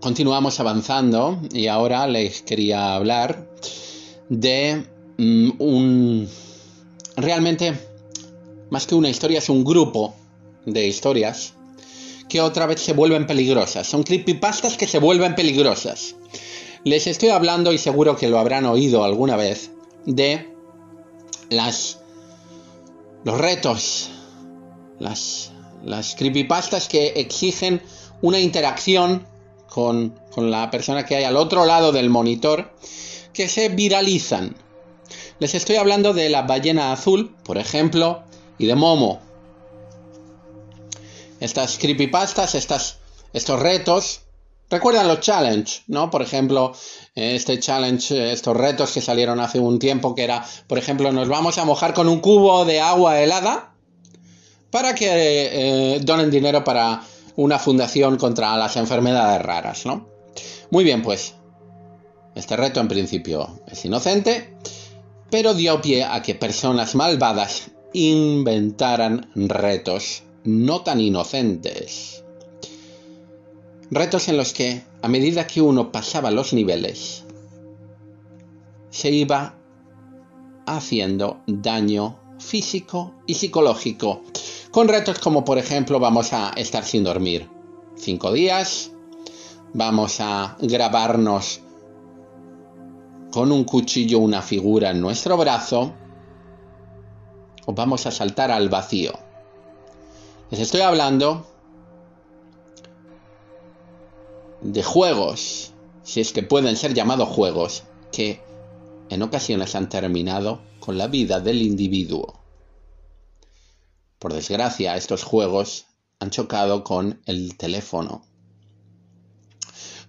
Continuamos 0.00 0.58
avanzando 0.60 1.38
y 1.52 1.66
ahora 1.66 2.06
les 2.06 2.40
quería 2.40 2.94
hablar 2.94 3.46
de 4.30 4.86
mm, 5.18 5.50
un... 5.58 6.28
Realmente, 7.16 7.74
más 8.70 8.86
que 8.86 8.94
una 8.94 9.10
historia, 9.10 9.40
es 9.40 9.50
un 9.50 9.62
grupo 9.62 10.14
de 10.64 10.86
historias 10.86 11.52
que 12.30 12.40
otra 12.40 12.64
vez 12.64 12.80
se 12.80 12.94
vuelven 12.94 13.26
peligrosas. 13.26 13.86
Son 13.86 14.02
creepypastas 14.02 14.78
que 14.78 14.86
se 14.86 14.98
vuelven 14.98 15.34
peligrosas. 15.34 16.14
Les 16.82 17.06
estoy 17.06 17.28
hablando, 17.28 17.70
y 17.70 17.76
seguro 17.76 18.16
que 18.16 18.30
lo 18.30 18.38
habrán 18.38 18.64
oído 18.64 19.04
alguna 19.04 19.36
vez, 19.36 19.70
de 20.06 20.48
las 21.50 21.98
los 23.24 23.36
retos, 23.36 24.08
las, 24.98 25.52
las 25.84 26.14
creepypastas 26.14 26.88
que 26.88 27.08
exigen 27.16 27.82
una 28.22 28.38
interacción 28.38 29.26
con, 29.70 30.20
con 30.30 30.50
la 30.50 30.70
persona 30.70 31.06
que 31.06 31.16
hay 31.16 31.24
al 31.24 31.36
otro 31.36 31.64
lado 31.64 31.92
del 31.92 32.10
monitor, 32.10 32.74
que 33.32 33.48
se 33.48 33.70
viralizan. 33.70 34.54
Les 35.38 35.54
estoy 35.54 35.76
hablando 35.76 36.12
de 36.12 36.28
la 36.28 36.42
ballena 36.42 36.92
azul, 36.92 37.34
por 37.44 37.56
ejemplo, 37.56 38.22
y 38.58 38.66
de 38.66 38.74
Momo, 38.74 39.20
estas 41.40 41.78
creepypastas, 41.78 42.54
estas, 42.54 42.98
estos 43.32 43.58
retos, 43.58 44.20
recuerdan 44.68 45.08
los 45.08 45.20
challenge, 45.20 45.82
¿no? 45.86 46.10
Por 46.10 46.22
ejemplo, 46.22 46.72
este 47.14 47.58
challenge, 47.58 48.32
estos 48.32 48.56
retos 48.56 48.92
que 48.92 49.00
salieron 49.00 49.40
hace 49.40 49.58
un 49.58 49.78
tiempo, 49.78 50.14
que 50.14 50.24
era, 50.24 50.44
por 50.66 50.78
ejemplo, 50.78 51.10
nos 51.10 51.28
vamos 51.28 51.58
a 51.58 51.64
mojar 51.64 51.94
con 51.94 52.08
un 52.08 52.20
cubo 52.20 52.64
de 52.64 52.80
agua 52.80 53.20
helada 53.20 53.72
para 54.70 54.94
que 54.94 55.08
eh, 55.08 56.00
donen 56.02 56.30
dinero 56.30 56.62
para 56.62 57.02
una 57.36 57.58
fundación 57.58 58.16
contra 58.16 58.56
las 58.56 58.76
enfermedades 58.76 59.42
raras, 59.42 59.86
¿no? 59.86 60.08
Muy 60.70 60.84
bien, 60.84 61.02
pues 61.02 61.34
este 62.34 62.56
reto 62.56 62.80
en 62.80 62.88
principio 62.88 63.60
es 63.66 63.84
inocente, 63.84 64.54
pero 65.30 65.54
dio 65.54 65.80
pie 65.80 66.04
a 66.04 66.22
que 66.22 66.34
personas 66.34 66.94
malvadas 66.94 67.70
inventaran 67.92 69.30
retos 69.34 70.22
no 70.44 70.82
tan 70.82 71.00
inocentes. 71.00 72.24
Retos 73.90 74.28
en 74.28 74.36
los 74.36 74.52
que, 74.52 74.82
a 75.02 75.08
medida 75.08 75.46
que 75.46 75.60
uno 75.60 75.90
pasaba 75.90 76.30
los 76.30 76.52
niveles, 76.52 77.24
se 78.90 79.10
iba 79.10 79.56
haciendo 80.66 81.40
daño 81.46 82.18
físico 82.38 83.14
y 83.26 83.34
psicológico. 83.34 84.22
Con 84.70 84.86
retos 84.86 85.18
como 85.18 85.44
por 85.44 85.58
ejemplo 85.58 85.98
vamos 85.98 86.32
a 86.32 86.50
estar 86.50 86.84
sin 86.84 87.02
dormir 87.02 87.50
cinco 87.96 88.32
días, 88.32 88.92
vamos 89.74 90.20
a 90.20 90.56
grabarnos 90.60 91.60
con 93.32 93.50
un 93.50 93.64
cuchillo 93.64 94.20
una 94.20 94.42
figura 94.42 94.90
en 94.90 95.00
nuestro 95.00 95.36
brazo 95.36 95.92
o 97.66 97.72
vamos 97.72 98.06
a 98.06 98.12
saltar 98.12 98.52
al 98.52 98.68
vacío. 98.68 99.12
Les 100.50 100.60
estoy 100.60 100.82
hablando 100.82 101.46
de 104.60 104.84
juegos, 104.84 105.72
si 106.04 106.20
es 106.20 106.32
que 106.32 106.44
pueden 106.44 106.76
ser 106.76 106.94
llamados 106.94 107.28
juegos, 107.28 107.82
que 108.12 108.40
en 109.08 109.22
ocasiones 109.22 109.74
han 109.74 109.88
terminado 109.88 110.60
con 110.78 110.96
la 110.96 111.08
vida 111.08 111.40
del 111.40 111.60
individuo. 111.60 112.39
Por 114.20 114.34
desgracia, 114.34 114.96
estos 114.96 115.24
juegos 115.24 115.86
han 116.18 116.28
chocado 116.28 116.84
con 116.84 117.22
el 117.24 117.56
teléfono. 117.56 118.20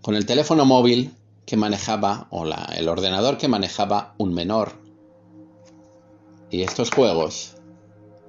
Con 0.02 0.16
el 0.16 0.26
teléfono 0.26 0.66
móvil 0.66 1.16
que 1.46 1.56
manejaba, 1.56 2.28
o 2.30 2.46
el 2.46 2.90
ordenador 2.90 3.38
que 3.38 3.48
manejaba 3.48 4.14
un 4.18 4.34
menor. 4.34 4.74
Y 6.50 6.62
estos 6.64 6.92
juegos, 6.92 7.56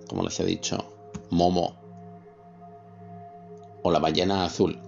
como 0.09 0.23
les 0.23 0.39
he 0.39 0.45
dicho, 0.45 0.87
Momo, 1.31 1.75
o 3.83 3.91
la 3.91 3.99
ballena 3.99 4.45
azul 4.45 4.81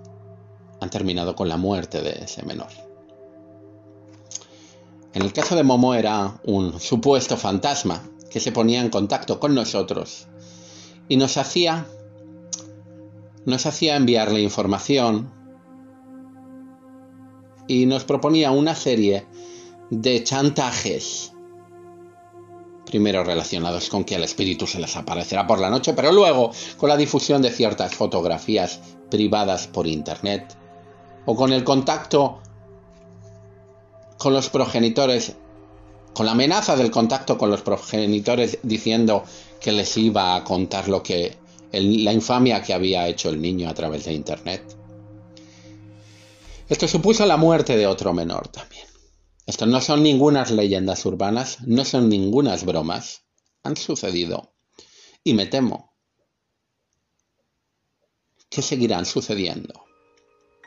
han 0.80 0.90
terminado 0.90 1.34
con 1.34 1.48
la 1.48 1.56
muerte 1.56 2.02
de 2.02 2.22
ese 2.22 2.44
menor. 2.44 2.70
En 5.12 5.22
el 5.22 5.32
caso 5.32 5.56
de 5.56 5.64
Momo 5.64 5.94
era 5.94 6.40
un 6.44 6.78
supuesto 6.78 7.36
fantasma 7.36 8.00
que 8.30 8.38
se 8.38 8.52
ponía 8.52 8.80
en 8.80 8.90
contacto 8.90 9.40
con 9.40 9.56
nosotros 9.56 10.28
y 11.08 11.16
nos 11.16 11.36
hacía 11.36 11.86
nos 13.46 13.66
hacía 13.66 13.96
enviarle 13.96 14.40
información 14.40 15.30
y 17.66 17.86
nos 17.86 18.04
proponía 18.04 18.50
una 18.50 18.74
serie 18.74 19.26
de 19.90 20.24
chantajes 20.24 21.34
primero 22.86 23.24
relacionados 23.24 23.88
con 23.88 24.04
que 24.04 24.14
el 24.14 24.22
espíritu 24.22 24.66
se 24.66 24.78
les 24.78 24.94
aparecerá 24.96 25.46
por 25.46 25.58
la 25.58 25.68
noche, 25.68 25.94
pero 25.94 26.12
luego 26.12 26.52
con 26.76 26.88
la 26.88 26.96
difusión 26.96 27.42
de 27.42 27.50
ciertas 27.50 27.94
fotografías 27.94 28.80
privadas 29.10 29.66
por 29.66 29.86
Internet, 29.86 30.56
o 31.26 31.34
con 31.34 31.52
el 31.52 31.64
contacto 31.64 32.38
con 34.16 34.32
los 34.32 34.48
progenitores, 34.48 35.34
con 36.14 36.26
la 36.26 36.32
amenaza 36.32 36.76
del 36.76 36.90
contacto 36.90 37.36
con 37.36 37.50
los 37.50 37.62
progenitores 37.62 38.58
diciendo 38.62 39.24
que 39.64 39.72
les 39.72 39.96
iba 39.96 40.36
a 40.36 40.44
contar 40.44 40.88
lo 40.88 41.02
que 41.02 41.38
la 41.72 42.12
infamia 42.12 42.60
que 42.60 42.74
había 42.74 43.08
hecho 43.08 43.30
el 43.30 43.40
niño 43.40 43.66
a 43.66 43.72
través 43.72 44.04
de 44.04 44.12
Internet. 44.12 44.76
Esto 46.68 46.86
supuso 46.86 47.24
la 47.24 47.38
muerte 47.38 47.74
de 47.74 47.86
otro 47.86 48.12
menor 48.12 48.48
también. 48.48 48.86
Esto 49.46 49.64
no 49.64 49.80
son 49.80 50.02
ningunas 50.02 50.50
leyendas 50.50 51.06
urbanas, 51.06 51.62
no 51.62 51.86
son 51.86 52.10
ningunas 52.10 52.66
bromas. 52.66 53.24
Han 53.62 53.78
sucedido. 53.78 54.52
Y 55.24 55.32
me 55.32 55.46
temo 55.46 55.96
que 58.50 58.60
seguirán 58.60 59.06
sucediendo. 59.06 59.82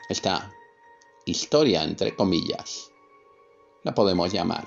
Esta 0.08 0.52
historia, 1.24 1.84
entre 1.84 2.16
comillas, 2.16 2.90
la 3.84 3.94
podemos 3.94 4.32
llamar 4.32 4.66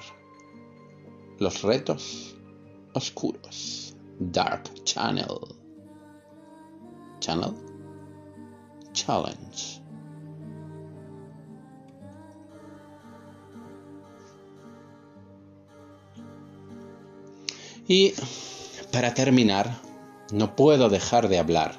los 1.37 1.63
retos 1.63 2.37
oscuros, 2.93 3.90
Dark 4.21 4.71
Channel. 4.83 5.39
Channel 7.19 7.55
Challenge. 8.93 9.81
Y 17.87 18.13
para 18.91 19.13
terminar, 19.15 19.75
no 20.31 20.55
puedo 20.55 20.87
dejar 20.87 21.27
de 21.27 21.39
hablar 21.39 21.73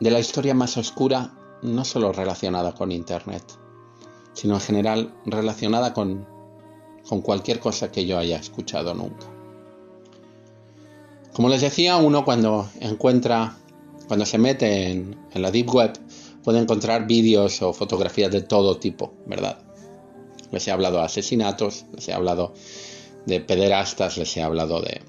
de 0.00 0.10
la 0.10 0.18
historia 0.18 0.54
más 0.54 0.76
oscura, 0.76 1.30
no 1.62 1.84
solo 1.84 2.12
relacionada 2.12 2.74
con 2.74 2.90
Internet, 2.90 3.44
sino 4.32 4.54
en 4.54 4.60
general 4.60 5.14
relacionada 5.24 5.94
con, 5.94 6.26
con 7.08 7.22
cualquier 7.22 7.58
cosa 7.58 7.90
que 7.90 8.04
yo 8.04 8.18
haya 8.18 8.36
escuchado 8.36 8.92
nunca. 8.92 9.26
Como 11.32 11.48
les 11.48 11.62
decía, 11.62 11.96
uno 11.96 12.24
cuando 12.24 12.68
encuentra, 12.80 13.56
cuando 14.06 14.26
se 14.26 14.38
mete 14.38 14.90
en, 14.90 15.16
en 15.32 15.42
la 15.42 15.50
Deep 15.50 15.72
Web, 15.72 15.92
puede 16.42 16.58
encontrar 16.58 17.06
vídeos 17.06 17.62
o 17.62 17.72
fotografías 17.72 18.30
de 18.30 18.42
todo 18.42 18.76
tipo, 18.78 19.14
¿verdad? 19.26 19.58
Les 20.50 20.66
he 20.66 20.70
hablado 20.70 20.98
de 20.98 21.04
asesinatos, 21.04 21.86
les 21.94 22.08
he 22.08 22.12
hablado 22.12 22.52
de 23.26 23.40
pederastas, 23.40 24.18
les 24.18 24.36
he 24.36 24.42
hablado 24.42 24.80
de, 24.80 25.00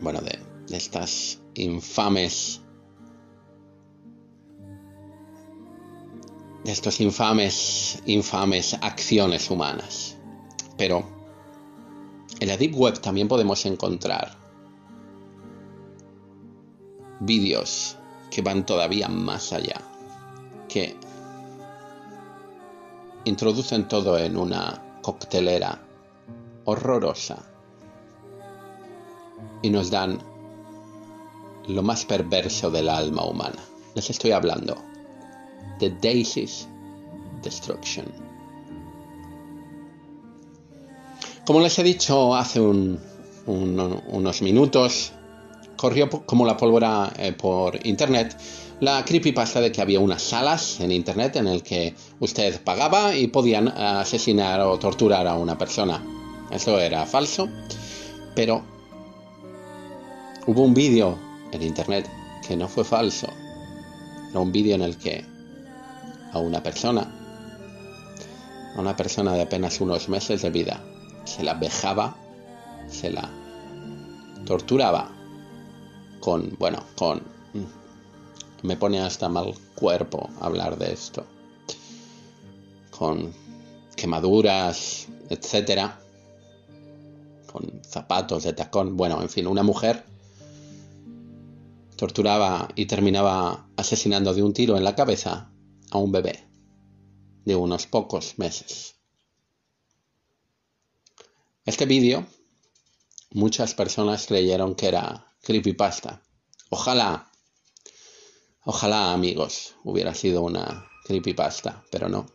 bueno, 0.00 0.20
de, 0.20 0.38
de 0.68 0.76
estas 0.76 1.40
infames, 1.54 2.60
de 6.64 6.72
estos 6.72 7.00
infames, 7.00 8.02
infames 8.06 8.74
acciones 8.80 9.50
humanas. 9.50 10.16
Pero 10.76 11.04
en 12.40 12.48
la 12.48 12.56
Deep 12.56 12.74
Web 12.74 13.00
también 13.00 13.28
podemos 13.28 13.64
encontrar 13.66 14.36
vídeos 17.20 17.96
que 18.30 18.42
van 18.42 18.66
todavía 18.66 19.08
más 19.08 19.52
allá, 19.52 19.80
que 20.68 20.96
introducen 23.24 23.88
todo 23.88 24.18
en 24.18 24.36
una 24.36 24.98
coctelera 25.02 25.80
horrorosa 26.64 27.38
y 29.62 29.70
nos 29.70 29.90
dan 29.90 30.18
lo 31.68 31.82
más 31.82 32.04
perverso 32.04 32.70
del 32.70 32.88
alma 32.88 33.24
humana. 33.24 33.62
Les 33.94 34.10
estoy 34.10 34.32
hablando 34.32 34.76
de 35.78 35.90
Daisy's 35.90 36.68
Destruction. 37.42 38.23
Como 41.44 41.60
les 41.60 41.78
he 41.78 41.82
dicho 41.82 42.34
hace 42.34 42.58
unos 42.58 44.40
minutos, 44.40 45.12
corrió 45.76 46.08
como 46.08 46.46
la 46.46 46.56
pólvora 46.56 47.12
eh, 47.18 47.32
por 47.32 47.86
internet 47.86 48.34
la 48.80 49.04
creepypasta 49.04 49.60
de 49.60 49.70
que 49.70 49.82
había 49.82 50.00
unas 50.00 50.22
salas 50.22 50.80
en 50.80 50.90
internet 50.90 51.36
en 51.36 51.46
el 51.46 51.62
que 51.62 51.94
usted 52.18 52.62
pagaba 52.62 53.14
y 53.14 53.26
podían 53.26 53.68
asesinar 53.68 54.60
o 54.60 54.78
torturar 54.78 55.26
a 55.26 55.34
una 55.34 55.58
persona. 55.58 56.02
Eso 56.50 56.80
era 56.80 57.04
falso, 57.04 57.48
pero 58.34 58.62
hubo 60.46 60.62
un 60.62 60.72
vídeo 60.72 61.18
en 61.52 61.62
internet 61.62 62.08
que 62.46 62.56
no 62.56 62.68
fue 62.68 62.84
falso. 62.84 63.28
Era 64.30 64.40
un 64.40 64.50
vídeo 64.50 64.74
en 64.76 64.82
el 64.82 64.96
que 64.96 65.24
a 66.32 66.38
una 66.38 66.62
persona, 66.62 67.06
a 68.74 68.80
una 68.80 68.96
persona 68.96 69.34
de 69.34 69.42
apenas 69.42 69.80
unos 69.80 70.08
meses 70.08 70.40
de 70.42 70.50
vida, 70.50 70.82
se 71.24 71.42
la 71.42 71.54
vejaba, 71.54 72.16
se 72.88 73.10
la 73.10 73.30
torturaba 74.44 75.10
con, 76.20 76.56
bueno, 76.58 76.82
con... 76.96 77.22
Me 78.62 78.78
pone 78.78 78.98
hasta 78.98 79.28
mal 79.28 79.54
cuerpo 79.74 80.30
hablar 80.40 80.78
de 80.78 80.92
esto. 80.92 81.26
Con 82.90 83.30
quemaduras, 83.94 85.08
etcétera. 85.28 86.00
Con 87.52 87.82
zapatos 87.84 88.44
de 88.44 88.54
tacón. 88.54 88.96
Bueno, 88.96 89.20
en 89.20 89.28
fin, 89.28 89.46
una 89.46 89.62
mujer 89.62 90.04
torturaba 91.96 92.68
y 92.74 92.86
terminaba 92.86 93.68
asesinando 93.76 94.32
de 94.32 94.42
un 94.42 94.54
tiro 94.54 94.76
en 94.76 94.84
la 94.84 94.94
cabeza 94.94 95.50
a 95.90 95.98
un 95.98 96.10
bebé 96.10 96.48
de 97.44 97.54
unos 97.54 97.86
pocos 97.86 98.38
meses. 98.38 98.93
Este 101.66 101.86
vídeo 101.86 102.26
muchas 103.30 103.72
personas 103.72 104.26
creyeron 104.26 104.74
que 104.74 104.86
era 104.86 105.32
creepypasta. 105.40 106.22
Ojalá, 106.68 107.32
ojalá 108.64 109.14
amigos, 109.14 109.74
hubiera 109.82 110.12
sido 110.14 110.42
una 110.42 110.86
creepypasta, 111.06 111.82
pero 111.90 112.10
no. 112.10 112.26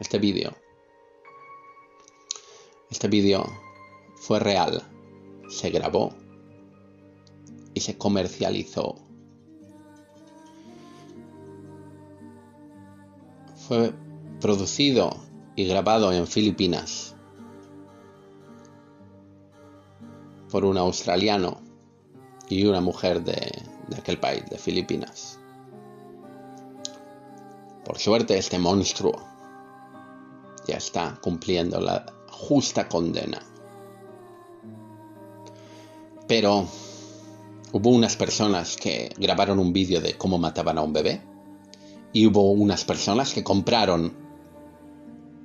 Este 0.00 0.18
vídeo, 0.18 0.52
este 2.90 3.06
vídeo 3.06 3.44
fue 4.16 4.40
real, 4.40 4.82
se 5.48 5.70
grabó 5.70 6.12
y 7.72 7.82
se 7.82 7.96
comercializó. 7.96 8.96
Fue 13.68 13.94
producido 14.40 15.24
y 15.54 15.66
grabado 15.66 16.12
en 16.12 16.26
Filipinas 16.26 17.14
por 20.52 20.66
un 20.66 20.76
australiano 20.76 21.62
y 22.50 22.66
una 22.66 22.82
mujer 22.82 23.24
de, 23.24 23.62
aquel 23.96 24.18
país, 24.18 24.44
de 24.50 24.58
Filipinas. 24.58 25.38
Por 27.86 27.98
suerte 27.98 28.36
este 28.36 28.58
monstruo 28.58 29.14
ya 30.68 30.76
está 30.76 31.18
cumpliendo 31.22 31.80
la 31.80 32.04
justa 32.28 32.86
condena. 32.86 33.40
Pero 36.28 36.68
hubo 37.72 37.88
unas 37.88 38.16
personas 38.16 38.76
que 38.76 39.10
grabaron 39.16 39.58
un 39.58 39.72
vídeo 39.72 40.02
de 40.02 40.18
cómo 40.18 40.36
mataban 40.36 40.76
a 40.76 40.82
un 40.82 40.92
bebé 40.92 41.22
y 42.12 42.26
hubo 42.26 42.52
unas 42.52 42.84
personas 42.84 43.32
que 43.32 43.42
compraron 43.42 44.12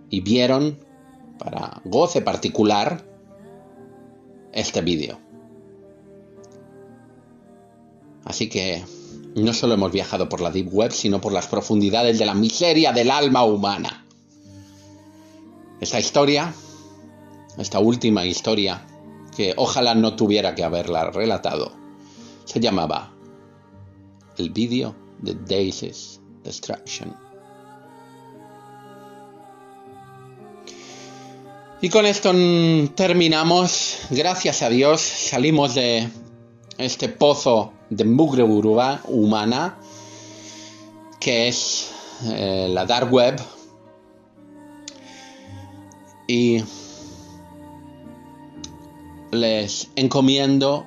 y 0.10 0.20
vieron 0.20 0.80
para 1.40 1.82
goce 1.86 2.22
particular 2.22 3.17
este 4.58 4.82
vídeo. 4.82 5.20
Así 8.26 8.50
que 8.50 8.84
no 9.36 9.54
solo 9.54 9.76
hemos 9.76 9.92
viajado 9.92 10.28
por 10.28 10.42
la 10.42 10.50
Deep 10.50 10.74
Web, 10.74 10.92
sino 10.92 11.22
por 11.22 11.32
las 11.32 11.48
profundidades 11.48 12.18
de 12.18 12.26
la 12.26 12.34
miseria 12.34 12.92
del 12.92 13.12
alma 13.12 13.44
humana. 13.44 14.06
Esta 15.80 16.00
historia, 16.00 16.54
esta 17.60 17.80
última 17.80 18.26
historia, 18.26 18.86
que 19.36 19.54
ojalá 19.58 19.94
no 19.94 20.16
tuviera 20.16 20.56
que 20.56 20.64
haberla 20.64 21.12
relatado, 21.12 21.72
se 22.46 22.60
llamaba 22.60 23.14
El 24.38 24.50
vídeo 24.50 24.96
de 25.22 25.36
Daisy's 25.36 26.20
Destruction. 26.44 27.27
Y 31.80 31.90
con 31.90 32.08
esto 32.08 32.32
terminamos. 32.96 34.00
Gracias 34.10 34.64
a 34.64 34.70
Dios 34.70 35.00
salimos 35.00 35.76
de 35.76 36.10
este 36.80 37.08
pozo 37.08 37.72
de 37.92 38.04
mugre 38.04 38.42
humana 38.42 39.78
que 41.20 41.48
es 41.48 41.92
eh, 42.26 42.68
la 42.70 42.86
dark 42.88 43.14
web 43.14 43.40
y 46.28 46.64
les 49.32 49.90
encomiendo 49.96 50.84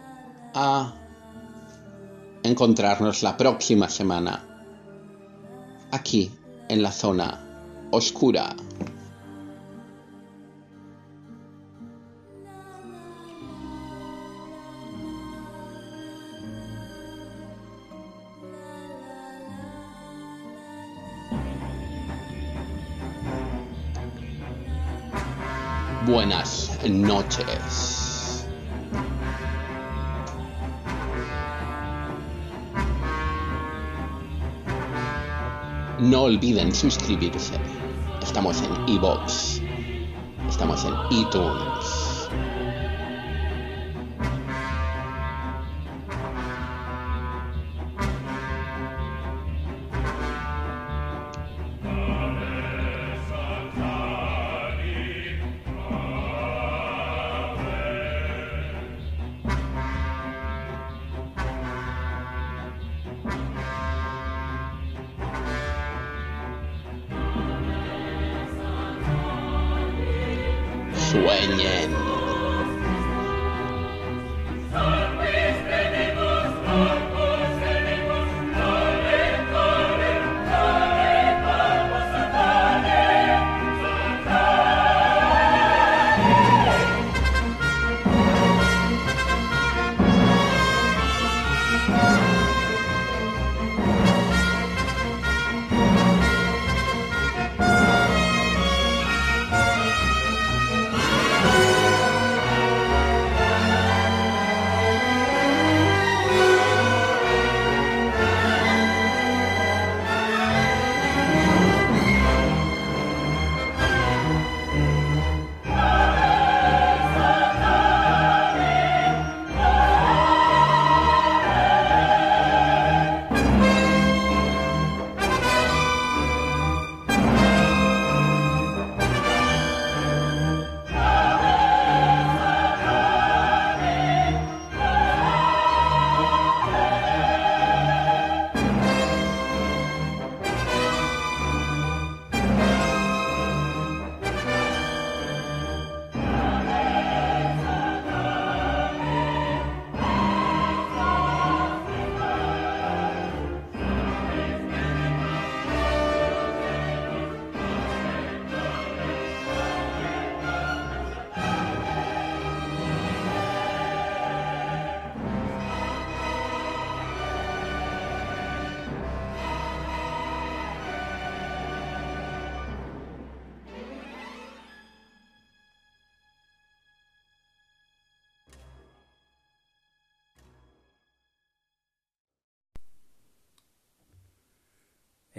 a 0.55 0.95
encontrarnos 2.43 3.23
la 3.23 3.37
próxima 3.37 3.89
semana 3.89 4.45
aquí 5.93 6.33
en 6.69 6.83
la 6.83 6.91
zona 6.91 7.89
oscura. 7.93 8.57
No 36.01 36.23
olviden 36.23 36.75
suscribirse. 36.75 37.61
Estamos 38.23 38.63
en 38.63 38.89
iBox. 38.89 39.61
Estamos 40.49 40.85
en 40.85 40.95
iTunes. 41.11 42.10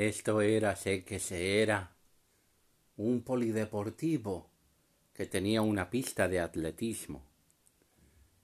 Esto 0.01 0.41
era, 0.41 0.75
sé 0.75 1.05
que 1.05 1.19
se 1.19 1.61
era, 1.61 1.91
un 2.97 3.21
polideportivo 3.21 4.49
que 5.13 5.27
tenía 5.27 5.61
una 5.61 5.91
pista 5.91 6.27
de 6.27 6.39
atletismo. 6.39 7.23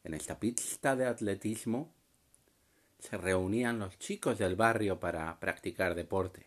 En 0.03 0.14
esta 0.14 0.39
pista 0.39 0.95
de 0.95 1.08
atletismo 1.08 1.95
se 2.99 3.18
reunían 3.18 3.80
los 3.80 3.97
chicos 3.97 4.38
del 4.38 4.55
barrio 4.55 4.99
para 4.99 5.39
practicar 5.39 5.95
deporte. 5.95 6.45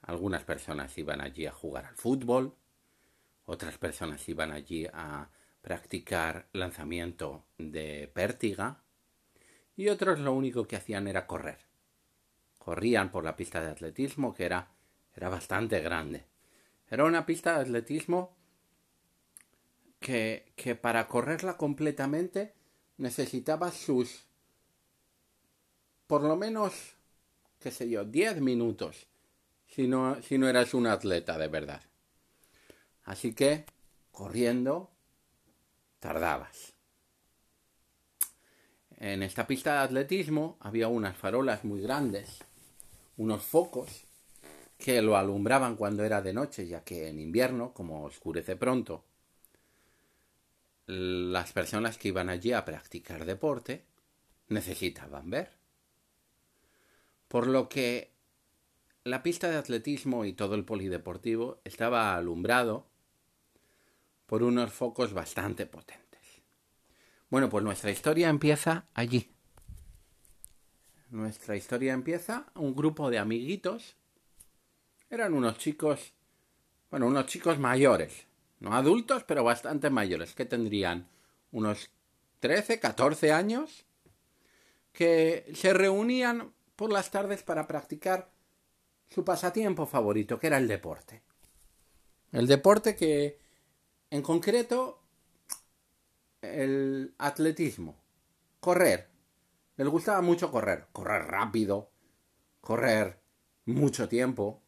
Algunas 0.00 0.44
personas 0.44 0.96
iban 0.96 1.20
allí 1.20 1.44
a 1.44 1.52
jugar 1.52 1.84
al 1.84 1.96
fútbol, 1.96 2.56
otras 3.44 3.76
personas 3.76 4.26
iban 4.26 4.52
allí 4.52 4.86
a 4.90 5.28
practicar 5.60 6.48
lanzamiento 6.54 7.44
de 7.58 8.10
pértiga 8.14 8.82
y 9.76 9.90
otros 9.90 10.18
lo 10.18 10.32
único 10.32 10.66
que 10.66 10.76
hacían 10.76 11.06
era 11.08 11.26
correr. 11.26 11.69
Corrían 12.60 13.10
por 13.10 13.24
la 13.24 13.34
pista 13.34 13.60
de 13.60 13.70
atletismo 13.70 14.32
que 14.32 14.44
era, 14.44 14.68
era 15.16 15.28
bastante 15.28 15.80
grande. 15.80 16.26
Era 16.88 17.04
una 17.04 17.26
pista 17.26 17.54
de 17.54 17.62
atletismo 17.62 18.36
que, 19.98 20.52
que 20.54 20.76
para 20.76 21.08
correrla 21.08 21.56
completamente 21.56 22.54
necesitaba 22.98 23.72
sus 23.72 24.26
por 26.06 26.22
lo 26.22 26.36
menos, 26.36 26.94
qué 27.60 27.70
sé 27.70 27.88
yo, 27.88 28.04
10 28.04 28.40
minutos 28.40 29.06
si 29.68 29.86
no, 29.86 30.20
si 30.22 30.38
no 30.38 30.48
eras 30.48 30.74
un 30.74 30.86
atleta 30.86 31.38
de 31.38 31.48
verdad. 31.48 31.82
Así 33.04 33.32
que, 33.32 33.64
corriendo, 34.10 34.90
tardabas. 36.00 36.74
En 38.96 39.22
esta 39.22 39.46
pista 39.46 39.74
de 39.74 39.78
atletismo 39.78 40.58
había 40.60 40.88
unas 40.88 41.16
farolas 41.16 41.64
muy 41.64 41.80
grandes, 41.80 42.44
unos 43.20 43.42
focos 43.42 44.06
que 44.78 45.02
lo 45.02 45.14
alumbraban 45.14 45.76
cuando 45.76 46.04
era 46.04 46.22
de 46.22 46.32
noche, 46.32 46.66
ya 46.66 46.82
que 46.82 47.08
en 47.08 47.18
invierno, 47.18 47.74
como 47.74 48.04
oscurece 48.04 48.56
pronto, 48.56 49.04
las 50.86 51.52
personas 51.52 51.98
que 51.98 52.08
iban 52.08 52.30
allí 52.30 52.54
a 52.54 52.64
practicar 52.64 53.26
deporte 53.26 53.84
necesitaban 54.48 55.28
ver. 55.28 55.52
Por 57.28 57.46
lo 57.46 57.68
que 57.68 58.14
la 59.04 59.22
pista 59.22 59.50
de 59.50 59.58
atletismo 59.58 60.24
y 60.24 60.32
todo 60.32 60.54
el 60.54 60.64
polideportivo 60.64 61.60
estaba 61.64 62.16
alumbrado 62.16 62.86
por 64.24 64.42
unos 64.42 64.72
focos 64.72 65.12
bastante 65.12 65.66
potentes. 65.66 66.42
Bueno, 67.28 67.50
pues 67.50 67.62
nuestra 67.64 67.90
historia 67.90 68.30
empieza 68.30 68.86
allí. 68.94 69.30
Nuestra 71.10 71.56
historia 71.56 71.92
empieza 71.92 72.46
un 72.54 72.74
grupo 72.74 73.10
de 73.10 73.18
amiguitos. 73.18 73.96
Eran 75.10 75.34
unos 75.34 75.58
chicos, 75.58 76.12
bueno, 76.88 77.08
unos 77.08 77.26
chicos 77.26 77.58
mayores, 77.58 78.26
no 78.60 78.74
adultos, 78.74 79.24
pero 79.24 79.42
bastante 79.42 79.90
mayores, 79.90 80.34
que 80.34 80.44
tendrían 80.44 81.08
unos 81.50 81.90
13, 82.38 82.78
14 82.78 83.32
años, 83.32 83.84
que 84.92 85.50
se 85.52 85.72
reunían 85.72 86.52
por 86.76 86.92
las 86.92 87.10
tardes 87.10 87.42
para 87.42 87.66
practicar 87.66 88.30
su 89.08 89.24
pasatiempo 89.24 89.86
favorito, 89.86 90.38
que 90.38 90.46
era 90.46 90.58
el 90.58 90.68
deporte. 90.68 91.22
El 92.30 92.46
deporte 92.46 92.94
que, 92.94 93.36
en 94.10 94.22
concreto, 94.22 95.02
el 96.40 97.14
atletismo, 97.18 97.96
correr. 98.60 99.09
Les 99.80 99.88
gustaba 99.88 100.20
mucho 100.20 100.50
correr, 100.50 100.88
correr 100.92 101.22
rápido, 101.22 101.88
correr 102.60 103.18
mucho 103.64 104.10
tiempo. 104.10 104.60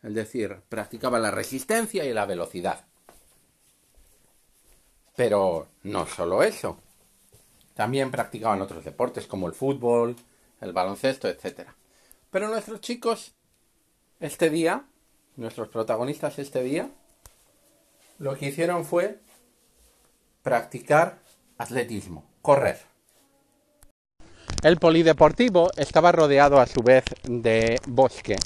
Es 0.00 0.14
decir, 0.14 0.62
practicaba 0.68 1.18
la 1.18 1.32
resistencia 1.32 2.04
y 2.04 2.12
la 2.12 2.24
velocidad. 2.24 2.84
Pero 5.16 5.66
no 5.82 6.06
solo 6.06 6.44
eso. 6.44 6.78
También 7.74 8.12
practicaban 8.12 8.62
otros 8.62 8.84
deportes 8.84 9.26
como 9.26 9.48
el 9.48 9.54
fútbol, 9.54 10.14
el 10.60 10.72
baloncesto, 10.72 11.26
etc. 11.26 11.70
Pero 12.30 12.46
nuestros 12.46 12.80
chicos, 12.80 13.34
este 14.20 14.50
día, 14.50 14.84
nuestros 15.34 15.66
protagonistas 15.66 16.38
este 16.38 16.62
día, 16.62 16.92
lo 18.20 18.36
que 18.36 18.50
hicieron 18.50 18.84
fue 18.84 19.18
practicar 20.44 21.18
atletismo, 21.58 22.30
correr. 22.40 22.89
El 24.62 24.76
polideportivo 24.76 25.70
estaba 25.78 26.12
rodeado 26.12 26.60
a 26.60 26.66
su 26.66 26.82
vez 26.82 27.04
de 27.24 27.80
bosque 27.86 28.36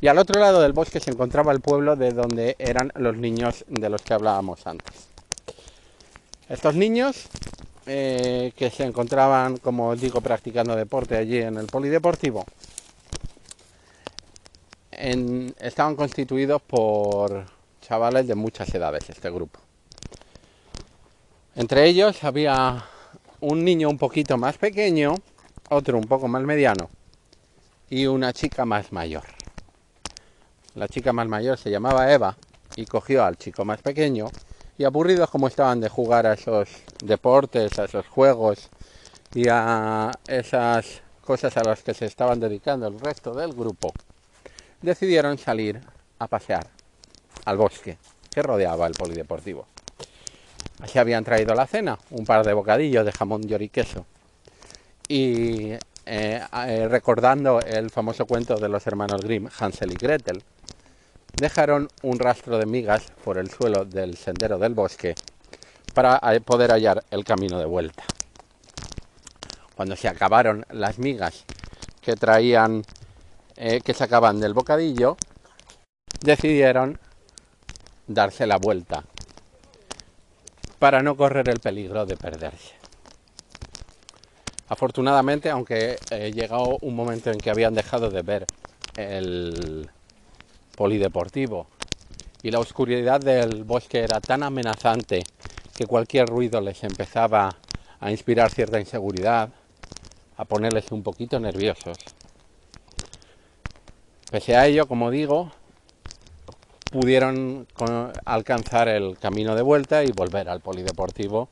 y 0.00 0.06
al 0.06 0.18
otro 0.18 0.40
lado 0.40 0.60
del 0.60 0.72
bosque 0.72 1.00
se 1.00 1.10
encontraba 1.10 1.50
el 1.50 1.60
pueblo 1.60 1.96
de 1.96 2.12
donde 2.12 2.54
eran 2.60 2.92
los 2.94 3.16
niños 3.16 3.64
de 3.66 3.88
los 3.88 4.02
que 4.02 4.14
hablábamos 4.14 4.64
antes. 4.68 5.08
Estos 6.48 6.76
niños 6.76 7.26
eh, 7.86 8.52
que 8.54 8.70
se 8.70 8.84
encontraban, 8.84 9.56
como 9.56 9.88
os 9.88 10.00
digo, 10.00 10.20
practicando 10.20 10.76
deporte 10.76 11.16
allí 11.16 11.38
en 11.38 11.56
el 11.56 11.66
polideportivo, 11.66 12.44
estaban 14.92 15.96
constituidos 15.96 16.62
por 16.62 17.46
chavales 17.80 18.28
de 18.28 18.36
muchas 18.36 18.72
edades, 18.72 19.10
este 19.10 19.28
grupo. 19.28 19.58
Entre 21.56 21.84
ellos 21.86 22.22
había 22.22 22.84
un 23.40 23.64
niño 23.64 23.88
un 23.88 23.98
poquito 23.98 24.38
más 24.38 24.56
pequeño, 24.56 25.16
otro 25.70 25.98
un 25.98 26.04
poco 26.04 26.28
más 26.28 26.42
mediano 26.42 26.88
y 27.90 28.06
una 28.06 28.32
chica 28.32 28.64
más 28.64 28.92
mayor. 28.92 29.24
La 30.74 30.88
chica 30.88 31.12
más 31.12 31.28
mayor 31.28 31.58
se 31.58 31.70
llamaba 31.70 32.12
Eva 32.12 32.36
y 32.76 32.86
cogió 32.86 33.24
al 33.24 33.36
chico 33.36 33.64
más 33.64 33.80
pequeño 33.82 34.28
y 34.76 34.84
aburridos 34.84 35.30
como 35.30 35.48
estaban 35.48 35.80
de 35.80 35.88
jugar 35.88 36.26
a 36.26 36.34
esos 36.34 36.68
deportes, 37.04 37.78
a 37.78 37.84
esos 37.84 38.06
juegos 38.06 38.68
y 39.34 39.48
a 39.48 40.12
esas 40.26 41.02
cosas 41.24 41.56
a 41.56 41.64
las 41.64 41.82
que 41.82 41.94
se 41.94 42.06
estaban 42.06 42.40
dedicando 42.40 42.86
el 42.86 42.98
resto 42.98 43.34
del 43.34 43.52
grupo, 43.52 43.92
decidieron 44.80 45.36
salir 45.36 45.80
a 46.18 46.26
pasear 46.26 46.66
al 47.44 47.56
bosque 47.56 47.98
que 48.32 48.42
rodeaba 48.42 48.86
el 48.86 48.94
polideportivo. 48.94 49.66
Así 50.80 50.98
habían 50.98 51.24
traído 51.24 51.54
la 51.54 51.66
cena, 51.66 51.98
un 52.10 52.24
par 52.24 52.46
de 52.46 52.52
bocadillos 52.52 53.04
de 53.04 53.12
jamón 53.12 53.42
y 53.48 53.68
queso. 53.68 54.06
Y 55.08 55.72
eh, 55.72 55.80
eh, 56.04 56.88
recordando 56.88 57.60
el 57.60 57.90
famoso 57.90 58.26
cuento 58.26 58.56
de 58.56 58.68
los 58.68 58.86
hermanos 58.86 59.22
Grimm, 59.22 59.48
Hansel 59.58 59.92
y 59.92 59.94
Gretel, 59.94 60.42
dejaron 61.34 61.88
un 62.02 62.18
rastro 62.18 62.58
de 62.58 62.66
migas 62.66 63.04
por 63.24 63.38
el 63.38 63.50
suelo 63.50 63.86
del 63.86 64.18
sendero 64.18 64.58
del 64.58 64.74
bosque 64.74 65.14
para 65.94 66.20
eh, 66.32 66.42
poder 66.42 66.72
hallar 66.72 67.02
el 67.10 67.24
camino 67.24 67.58
de 67.58 67.64
vuelta. 67.64 68.04
Cuando 69.74 69.96
se 69.96 70.08
acabaron 70.08 70.66
las 70.70 70.98
migas 70.98 71.44
que 72.02 72.14
traían, 72.14 72.84
que 73.56 73.94
sacaban 73.94 74.40
del 74.40 74.54
bocadillo, 74.54 75.16
decidieron 76.20 76.98
darse 78.06 78.46
la 78.46 78.56
vuelta 78.56 79.04
para 80.78 81.02
no 81.02 81.16
correr 81.16 81.48
el 81.48 81.60
peligro 81.60 82.06
de 82.06 82.16
perderse. 82.16 82.77
Afortunadamente, 84.68 85.48
aunque 85.50 85.98
eh, 86.10 86.30
llegó 86.32 86.78
un 86.82 86.94
momento 86.94 87.30
en 87.30 87.38
que 87.38 87.50
habían 87.50 87.74
dejado 87.74 88.10
de 88.10 88.22
ver 88.22 88.46
el 88.96 89.88
polideportivo 90.76 91.66
y 92.42 92.50
la 92.50 92.58
oscuridad 92.58 93.20
del 93.20 93.64
bosque 93.64 94.00
era 94.00 94.20
tan 94.20 94.42
amenazante 94.42 95.24
que 95.76 95.86
cualquier 95.86 96.26
ruido 96.26 96.60
les 96.60 96.84
empezaba 96.84 97.56
a 98.00 98.10
inspirar 98.10 98.50
cierta 98.50 98.78
inseguridad, 98.78 99.48
a 100.36 100.44
ponerles 100.44 100.92
un 100.92 101.02
poquito 101.02 101.40
nerviosos. 101.40 101.96
Pese 104.30 104.56
a 104.56 104.66
ello, 104.66 104.86
como 104.86 105.10
digo, 105.10 105.50
pudieron 106.92 107.66
alcanzar 108.24 108.88
el 108.88 109.18
camino 109.18 109.54
de 109.54 109.62
vuelta 109.62 110.04
y 110.04 110.12
volver 110.12 110.48
al 110.48 110.60
polideportivo 110.60 111.48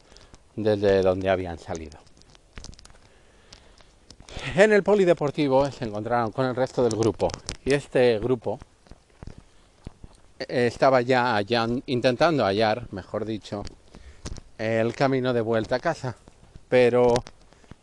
desde 0.55 1.03
donde 1.03 1.31
habían 1.31 1.59
salido. 1.59 2.06
En 4.55 4.73
el 4.73 4.83
polideportivo 4.83 5.71
se 5.71 5.85
encontraron 5.85 6.31
con 6.31 6.47
el 6.47 6.55
resto 6.55 6.85
del 6.85 6.97
grupo. 6.97 7.29
Y 7.65 7.75
este 7.75 8.19
grupo 8.19 8.59
estaba 10.39 11.01
ya 11.03 11.39
intentando 11.87 12.45
hallar, 12.45 12.87
mejor 12.93 13.25
dicho, 13.25 13.65
el 14.57 14.95
camino 14.95 15.33
de 15.33 15.41
vuelta 15.41 15.77
a 15.77 15.81
casa, 15.81 16.17
pero 16.69 17.13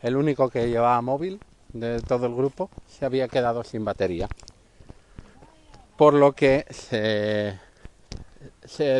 el 0.01 0.15
único 0.15 0.49
que 0.49 0.69
llevaba 0.69 1.01
móvil 1.01 1.39
de 1.73 1.99
todo 2.01 2.27
el 2.27 2.35
grupo 2.35 2.69
se 2.87 3.05
había 3.05 3.27
quedado 3.27 3.63
sin 3.63 3.83
batería. 3.83 4.27
Por 5.97 6.13
lo 6.13 6.33
que 6.33 6.65
se, 6.69 7.59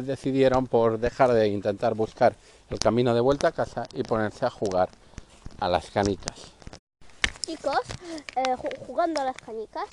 decidieron 0.02 0.68
por 0.68 1.00
dejar 1.00 1.34
de 1.34 1.48
intentar 1.48 1.96
buscar 1.96 2.36
el 2.70 2.80
camino 2.80 3.16
de 3.16 3.22
vuelta 3.22 3.48
a 3.48 3.52
casa 3.52 3.88
y 3.94 4.04
ponerse 4.04 4.46
a 4.46 4.50
jugar 4.50 4.90
a 5.60 5.70
las 5.70 5.90
canicas. 5.90 6.53
Chicos, 7.46 7.82
eh, 8.38 8.56
jugando 8.88 9.20
a 9.20 9.26
las 9.26 9.36
canicas, 9.36 9.90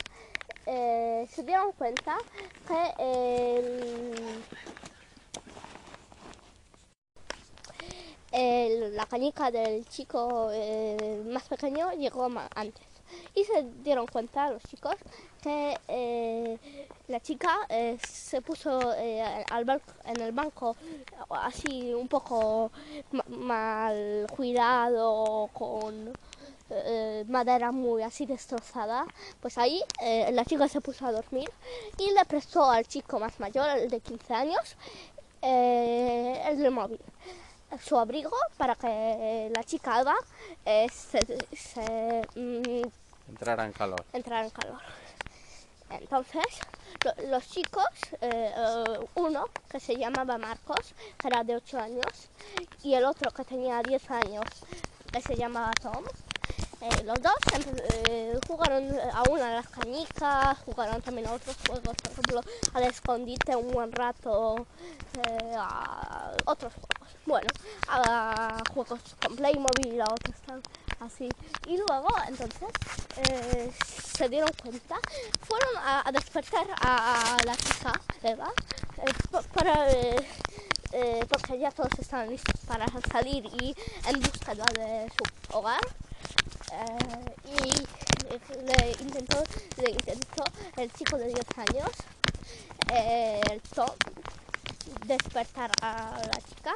eh, 0.66 1.26
se 1.28 1.42
dieron 1.42 1.72
cuenta 1.72 2.16
que 2.68 2.94
la 8.92 9.05
canica 9.07 9.51
del 9.51 9.84
chico 9.88 10.51
eh, 10.53 11.22
más 11.26 11.48
pequeño 11.48 11.90
llegó 11.92 12.28
antes. 12.55 12.86
Y 13.34 13.42
se 13.44 13.64
dieron 13.82 14.07
cuenta 14.07 14.51
los 14.51 14.62
chicos 14.62 14.94
que 15.42 15.76
eh, 15.88 16.59
la 17.09 17.20
chica 17.20 17.66
eh, 17.68 17.98
se 18.07 18.42
puso 18.42 18.94
eh, 18.96 19.44
al 19.51 19.82
en 20.05 20.20
el 20.20 20.32
banco 20.32 20.76
así 21.30 21.92
un 21.94 22.09
poco 22.09 22.70
mal 23.28 24.26
cuidado 24.36 25.48
con 25.53 26.12
madera 27.29 27.73
muy 27.73 28.03
así 28.03 28.27
destrozada 28.27 29.05
pues 29.41 29.59
ahí 29.59 29.83
la 30.33 30.45
chica 30.45 30.68
se 30.68 30.81
puso 30.81 31.07
a 31.07 31.12
dormir 31.12 31.51
y 31.99 32.12
le 32.12 32.25
prestó 32.25 32.71
al 32.71 32.87
chico 32.87 33.18
más 33.18 33.39
mayor 33.41 33.68
el 33.79 33.91
de 33.91 34.01
15 34.01 34.35
años 34.35 34.77
el 35.43 36.71
móvil 36.71 37.01
su 37.79 37.99
abrigo 37.99 38.37
para 38.57 38.75
que 38.75 39.51
la 39.55 39.62
chica 39.64 40.01
Eva 40.01 40.14
se, 40.91 41.21
mm, 42.35 42.83
entrara 43.29 43.64
en 43.64 43.73
calor. 43.73 44.05
Entrara 44.12 44.45
en 44.45 44.51
calor. 44.51 44.81
Entonces, 45.91 46.47
los 47.29 47.49
chicos, 47.49 47.85
eh, 48.21 48.53
eh, 48.57 49.09
uno 49.16 49.47
que 49.68 49.81
se 49.81 49.97
llamaba 49.97 50.39
Marcos, 50.39 50.95
que 51.18 51.29
era 51.29 51.43
de 51.43 51.57
8 51.57 51.79
años, 51.79 52.31
y 52.85 52.95
el 52.95 53.05
otro 53.05 53.31
que 53.33 53.45
tenía 53.45 53.83
10 53.83 54.11
años, 54.11 54.45
que 55.12 55.21
se 55.21 55.35
llamaba 55.35 55.73
Tom, 55.83 56.05
eh, 56.81 57.05
los 57.05 57.20
dos 57.20 57.35
jugaron 58.47 58.89
aún 59.12 59.41
a 59.41 59.55
las 59.55 59.68
canicas, 59.68 60.59
jugaron 60.64 61.03
también 61.03 61.28
a 61.28 61.33
otros 61.33 61.57
juegos, 61.66 61.97
por 61.97 62.12
ejemplo, 62.12 62.41
al 62.74 62.83
escondite 62.85 63.57
un 63.57 63.70
buen 63.72 63.93
rato, 63.93 64.66
a 65.57 66.33
otros 66.47 66.72
juegos. 66.74 67.01
Bueno, 67.26 67.49
a 67.89 68.62
juegos 68.72 69.01
con 69.22 69.37
Playmobil, 69.37 70.01
a 70.01 70.05
otros 70.05 70.37
así. 71.01 71.28
Y 71.66 71.76
luego, 71.76 72.09
entonces, 72.28 72.68
eh, 73.16 73.72
se 74.14 74.28
dieron 74.28 74.51
cuenta, 74.62 74.97
fueron 75.43 75.76
a, 75.76 76.11
despertar 76.12 76.66
a, 76.81 77.37
la 77.45 77.57
chica. 77.57 77.93
Eh, 78.22 78.37
para, 79.55 79.91
eh, 80.93 81.24
porque 81.28 81.59
ya 81.59 81.70
todos 81.70 81.91
estaban 81.99 82.28
listos 82.28 82.61
para 82.66 82.87
salir 83.11 83.47
y 83.61 83.74
en 84.07 84.20
búsqueda 84.20 84.64
de 84.74 85.11
su 85.11 85.57
hogar. 85.57 85.81
Y 87.47 87.71
le 88.64 88.93
intentó, 89.01 89.43
intentó 89.77 90.45
el 90.77 90.93
chico 90.93 91.18
de 91.18 91.27
10 91.27 91.39
años, 91.57 91.91
el 93.51 93.61
Tom, 93.62 93.91
despertar 95.07 95.71
a 95.83 96.18
la 96.27 96.41
chica 96.43 96.75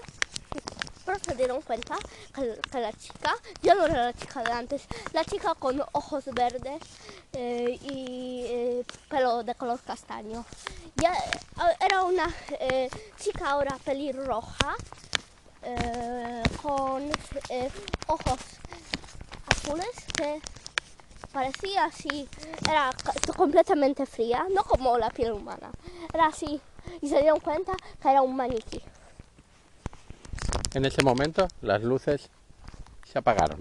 pero 1.05 1.19
se 1.19 1.35
dieron 1.35 1.61
cuenta 1.63 1.97
que, 2.35 2.81
la 2.81 2.93
chica 2.93 3.35
ya 3.63 3.75
no 3.75 3.87
era 3.87 4.07
la 4.07 4.13
chica 4.13 4.43
de 4.43 4.53
antes, 4.53 4.83
la 5.13 5.25
chica 5.25 5.55
con 5.55 5.83
ojos 5.93 6.25
verdes 6.33 6.81
eh, 7.33 7.79
y 7.83 8.45
eh, 8.47 8.85
pelo 9.09 9.43
de 9.43 9.55
color 9.55 9.81
castaño. 9.81 10.45
Ya 10.97 11.13
eh, 11.13 11.77
era 11.81 12.03
una 12.05 12.33
chica 13.19 13.51
ahora 13.51 13.77
pelirroja 13.85 14.75
con 16.63 17.11
ojos 18.07 18.39
azules 19.49 20.07
que 20.17 20.41
parecía 21.33 21.85
así, 21.85 22.29
era 22.69 22.91
completamente 23.37 24.07
fría, 24.07 24.47
no 24.55 24.63
como 24.65 24.97
la 24.99 25.11
piel 25.11 25.33
humana, 25.33 25.71
era 26.13 26.27
así 26.27 26.61
y 27.01 27.09
se 27.09 27.21
dieron 27.21 27.41
cuenta 27.41 27.73
que 28.01 28.09
era 28.09 28.23
un 28.23 28.37
maniquí. 28.37 28.81
En 30.75 30.85
ese 30.85 31.03
momento 31.03 31.49
las 31.63 31.83
luces 31.83 32.31
se 33.05 33.19
apagaron. 33.19 33.61